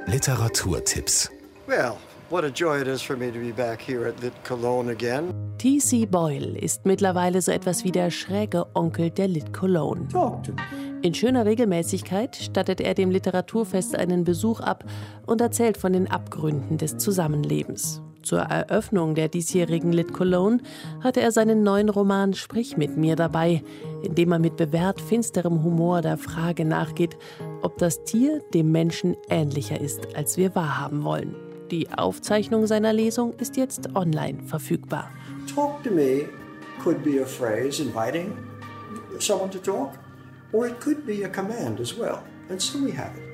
Literaturtipps 0.07 1.29
Well, 1.67 1.99
what 2.29 2.45
a 2.45 2.51
joy 2.51 2.81
it 2.81 2.87
is 2.87 3.03
for 3.03 3.17
me 3.17 3.33
to 3.33 3.39
be 3.39 3.51
back 3.51 3.81
here 3.81 4.07
at 4.07 4.21
Lit 4.21 4.33
Cologne 4.45 4.91
again. 4.91 5.35
T.C. 5.59 6.07
Boyle 6.07 6.57
ist 6.57 6.87
mittlerweile 6.87 7.43
so 7.43 7.51
etwas 7.51 7.83
wie 7.85 7.91
der 7.91 8.11
schräge 8.11 8.67
Onkel 8.75 9.11
der 9.11 9.29
Lit 9.29 9.53
Cologne. 9.53 10.09
In 11.03 11.15
schöner 11.15 11.47
Regelmäßigkeit 11.47 12.37
stattet 12.37 12.81
er 12.81 12.95
dem 12.95 13.11
Literaturfest 13.11 13.97
einen 13.97 14.25
Besuch 14.25 14.61
ab 14.61 14.85
und 15.27 15.41
erzählt 15.41 15.79
von 15.79 15.93
den 15.93 16.11
Abgründen 16.11 16.79
des 16.79 16.97
Zusammenlebens. 16.97 18.03
Zur 18.23 18.41
Eröffnung 18.41 19.15
der 19.15 19.29
diesjährigen 19.29 19.93
Lit 19.93 20.13
Cologne 20.13 20.59
hatte 21.01 21.21
er 21.21 21.33
seinen 21.33 21.63
neuen 21.63 21.89
Roman 21.89 22.35
Sprich 22.35 22.77
mit 22.77 22.97
mir 22.97 23.17
dabei, 23.17 23.63
in 24.03 24.15
dem 24.15 24.33
er 24.33 24.39
mit 24.39 24.57
bewährt 24.57 25.01
finsterem 25.01 25.65
Humor 25.65 26.03
der 26.03 26.19
Frage 26.19 26.65
nachgeht, 26.65 27.17
ob 27.63 27.79
das 27.79 28.05
Tier 28.05 28.43
dem 28.53 28.73
Menschen 28.73 29.17
ähnlicher 29.29 29.81
ist, 29.81 30.15
als 30.15 30.37
wir 30.37 30.55
wahrhaben 30.55 31.05
wollen. 31.05 31.35
Die 31.71 31.89
Aufzeichnung 31.91 32.67
seiner 32.67 32.93
Lesung 32.93 33.33
ist 33.35 33.57
jetzt 33.57 33.95
online 33.95 34.43
verfügbar. 34.45 35.11
Talk 35.55 35.83
to 35.85 35.91
me 35.91 36.29
could 36.83 37.03
be 37.05 37.23
a 37.23 37.27
phrase 37.27 37.81
inviting 37.83 38.37
someone 39.19 39.51
to 39.51 39.59
talk, 39.59 39.93
or 40.53 40.67
it 40.67 40.81
could 40.81 41.07
be 41.07 41.25
a 41.25 41.29
command 41.29 41.81
as 41.81 41.97
well. 41.97 42.23
And 42.49 42.61
so 42.61 42.79
we 42.79 42.93
have 42.93 43.17
it. 43.17 43.30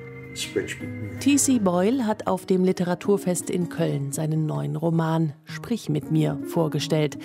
T.C. 1.19 1.59
Boyle 1.59 2.05
hat 2.05 2.27
auf 2.27 2.45
dem 2.45 2.63
Literaturfest 2.63 3.49
in 3.49 3.69
Köln 3.69 4.11
seinen 4.11 4.45
neuen 4.45 4.75
Roman 4.75 5.33
Sprich 5.45 5.89
mit 5.89 6.11
mir 6.11 6.37
vorgestellt. 6.47 7.17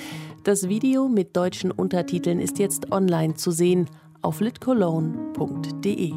Das 0.45 0.69
Video 0.69 1.09
mit 1.09 1.37
deutschen 1.37 1.71
Untertiteln 1.71 2.41
ist 2.41 2.59
jetzt 2.59 2.91
online 2.91 3.35
zu 3.35 3.51
sehen 3.51 3.89
auf 4.23 4.41
litcologne.de. 4.41 6.13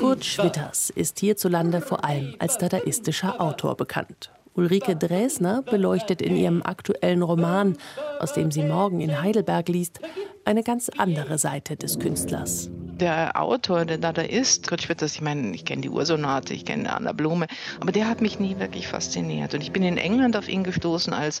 Kurt 0.00 0.24
Schwitters 0.24 0.90
ist 0.90 1.20
hierzulande 1.20 1.80
vor 1.80 2.04
allem 2.04 2.34
als 2.38 2.56
dadaistischer 2.56 3.40
Autor 3.40 3.76
bekannt. 3.76 4.30
Ulrike 4.54 4.96
Dresner 4.96 5.62
beleuchtet 5.62 6.20
in 6.20 6.36
ihrem 6.36 6.62
aktuellen 6.62 7.22
Roman, 7.22 7.76
aus 8.18 8.32
dem 8.32 8.50
sie 8.50 8.62
morgen 8.62 9.00
in 9.00 9.22
Heidelberg 9.22 9.68
liest, 9.68 10.00
eine 10.44 10.62
ganz 10.62 10.88
andere 10.88 11.38
Seite 11.38 11.76
des 11.76 11.98
Künstlers. 11.98 12.70
Der 13.00 13.40
Autor, 13.40 13.86
der 13.86 13.96
da 13.96 14.12
da 14.12 14.20
ist, 14.20 14.68
Kurt 14.68 14.82
Schwitters, 14.82 15.14
ich 15.14 15.22
meine, 15.22 15.54
ich 15.54 15.64
kenne 15.64 15.80
die 15.80 15.88
Ursonate, 15.88 16.52
ich 16.52 16.66
kenne 16.66 16.94
Anna 16.94 17.12
Blume, 17.12 17.46
aber 17.80 17.92
der 17.92 18.06
hat 18.06 18.20
mich 18.20 18.38
nie 18.38 18.58
wirklich 18.58 18.88
fasziniert. 18.88 19.54
Und 19.54 19.62
ich 19.62 19.72
bin 19.72 19.82
in 19.82 19.96
England 19.96 20.36
auf 20.36 20.50
ihn 20.50 20.64
gestoßen 20.64 21.14
als, 21.14 21.40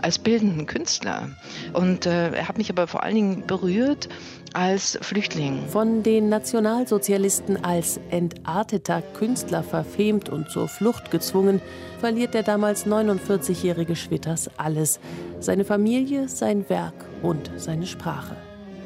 als 0.00 0.20
bildenden 0.20 0.66
Künstler. 0.66 1.30
Und 1.72 2.06
äh, 2.06 2.30
er 2.30 2.46
hat 2.46 2.58
mich 2.58 2.70
aber 2.70 2.86
vor 2.86 3.02
allen 3.02 3.16
Dingen 3.16 3.46
berührt 3.48 4.08
als 4.52 4.98
Flüchtling. 5.02 5.66
Von 5.68 6.04
den 6.04 6.28
Nationalsozialisten 6.28 7.64
als 7.64 7.98
entarteter 8.10 9.02
Künstler 9.02 9.64
verfemt 9.64 10.28
und 10.28 10.48
zur 10.48 10.68
Flucht 10.68 11.10
gezwungen, 11.10 11.60
verliert 11.98 12.34
der 12.34 12.44
damals 12.44 12.86
49-jährige 12.86 13.96
Schwitters 13.96 14.48
alles. 14.58 15.00
Seine 15.40 15.64
Familie, 15.64 16.28
sein 16.28 16.68
Werk 16.68 16.94
und 17.22 17.50
seine 17.56 17.86
Sprache. 17.86 18.36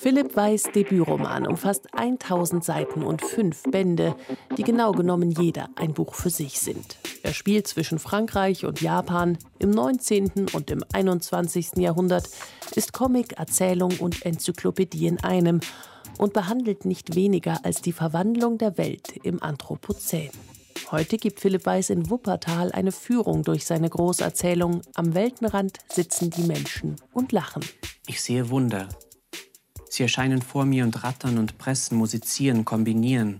Philipp 0.00 0.36
Weiß 0.36 0.70
Debütroman 0.72 1.44
umfasst 1.44 1.88
1000 1.92 2.62
Seiten 2.62 3.02
und 3.02 3.20
fünf 3.20 3.64
Bände, 3.64 4.14
die 4.56 4.62
genau 4.62 4.92
genommen 4.92 5.32
jeder 5.32 5.70
ein 5.74 5.92
Buch 5.92 6.14
für 6.14 6.30
sich 6.30 6.60
sind. 6.60 6.96
Er 7.24 7.34
spielt 7.34 7.66
zwischen 7.66 7.98
Frankreich 7.98 8.64
und 8.64 8.80
Japan 8.80 9.38
im 9.58 9.70
19. 9.70 10.50
und 10.52 10.70
im 10.70 10.84
21. 10.92 11.78
Jahrhundert, 11.78 12.28
ist 12.76 12.92
Comic, 12.92 13.40
Erzählung 13.40 13.90
und 13.98 14.24
Enzyklopädie 14.24 15.08
in 15.08 15.18
einem 15.24 15.58
und 16.16 16.32
behandelt 16.32 16.84
nicht 16.84 17.16
weniger 17.16 17.64
als 17.64 17.82
die 17.82 17.92
Verwandlung 17.92 18.56
der 18.56 18.78
Welt 18.78 19.14
im 19.24 19.42
Anthropozän. 19.42 20.30
Heute 20.92 21.16
gibt 21.16 21.40
Philipp 21.40 21.66
Weiß 21.66 21.90
in 21.90 22.08
Wuppertal 22.08 22.70
eine 22.70 22.92
Führung 22.92 23.42
durch 23.42 23.66
seine 23.66 23.90
Großerzählung 23.90 24.82
Am 24.94 25.16
Weltenrand 25.16 25.78
sitzen 25.88 26.30
die 26.30 26.44
Menschen 26.44 26.94
und 27.12 27.32
lachen. 27.32 27.64
Ich 28.06 28.22
sehe 28.22 28.48
Wunder, 28.48 28.88
Sie 29.90 30.02
erscheinen 30.02 30.42
vor 30.42 30.64
mir 30.64 30.84
und 30.84 31.02
rattern 31.02 31.38
und 31.38 31.58
pressen, 31.58 31.96
musizieren, 31.98 32.64
kombinieren. 32.64 33.38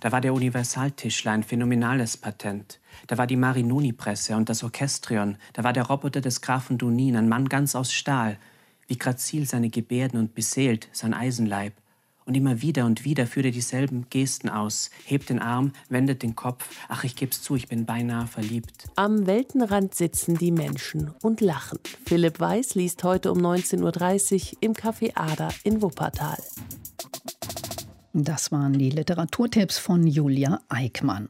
Da 0.00 0.12
war 0.12 0.20
der 0.20 0.34
Universaltischler 0.34 1.32
ein 1.32 1.42
phänomenales 1.42 2.16
Patent. 2.16 2.80
Da 3.06 3.18
war 3.18 3.26
die 3.26 3.36
Marinoni-Presse 3.36 4.36
und 4.36 4.48
das 4.48 4.62
Orchestrion. 4.62 5.36
Da 5.52 5.64
war 5.64 5.72
der 5.72 5.84
Roboter 5.84 6.20
des 6.20 6.40
Grafen 6.40 6.78
Dunin, 6.78 7.16
ein 7.16 7.28
Mann 7.28 7.48
ganz 7.48 7.74
aus 7.74 7.92
Stahl. 7.92 8.38
Wie 8.88 8.98
grazil 8.98 9.46
seine 9.46 9.68
Gebärden 9.68 10.18
und 10.18 10.34
beseelt 10.34 10.88
sein 10.92 11.14
Eisenleib. 11.14 11.72
Und 12.26 12.36
immer 12.36 12.60
wieder 12.60 12.86
und 12.86 13.04
wieder 13.04 13.26
führt 13.26 13.46
er 13.46 13.52
dieselben 13.52 14.06
Gesten 14.10 14.48
aus, 14.48 14.90
hebt 15.04 15.30
den 15.30 15.38
Arm, 15.38 15.72
wendet 15.88 16.24
den 16.24 16.34
Kopf. 16.34 16.68
Ach, 16.88 17.04
ich 17.04 17.14
geb's 17.14 17.40
zu, 17.40 17.54
ich 17.54 17.68
bin 17.68 17.86
beinahe 17.86 18.26
verliebt. 18.26 18.88
Am 18.96 19.28
Weltenrand 19.28 19.94
sitzen 19.94 20.36
die 20.36 20.50
Menschen 20.50 21.12
und 21.22 21.40
lachen. 21.40 21.78
Philipp 22.04 22.40
Weiß 22.40 22.74
liest 22.74 23.04
heute 23.04 23.30
um 23.30 23.38
19.30 23.38 24.54
Uhr 24.54 24.58
im 24.60 24.72
Café 24.72 25.12
Ada 25.14 25.50
in 25.62 25.80
Wuppertal. 25.80 26.38
Das 28.12 28.50
waren 28.50 28.72
die 28.72 28.90
Literaturtipps 28.90 29.78
von 29.78 30.04
Julia 30.06 30.60
Eickmann. 30.68 31.28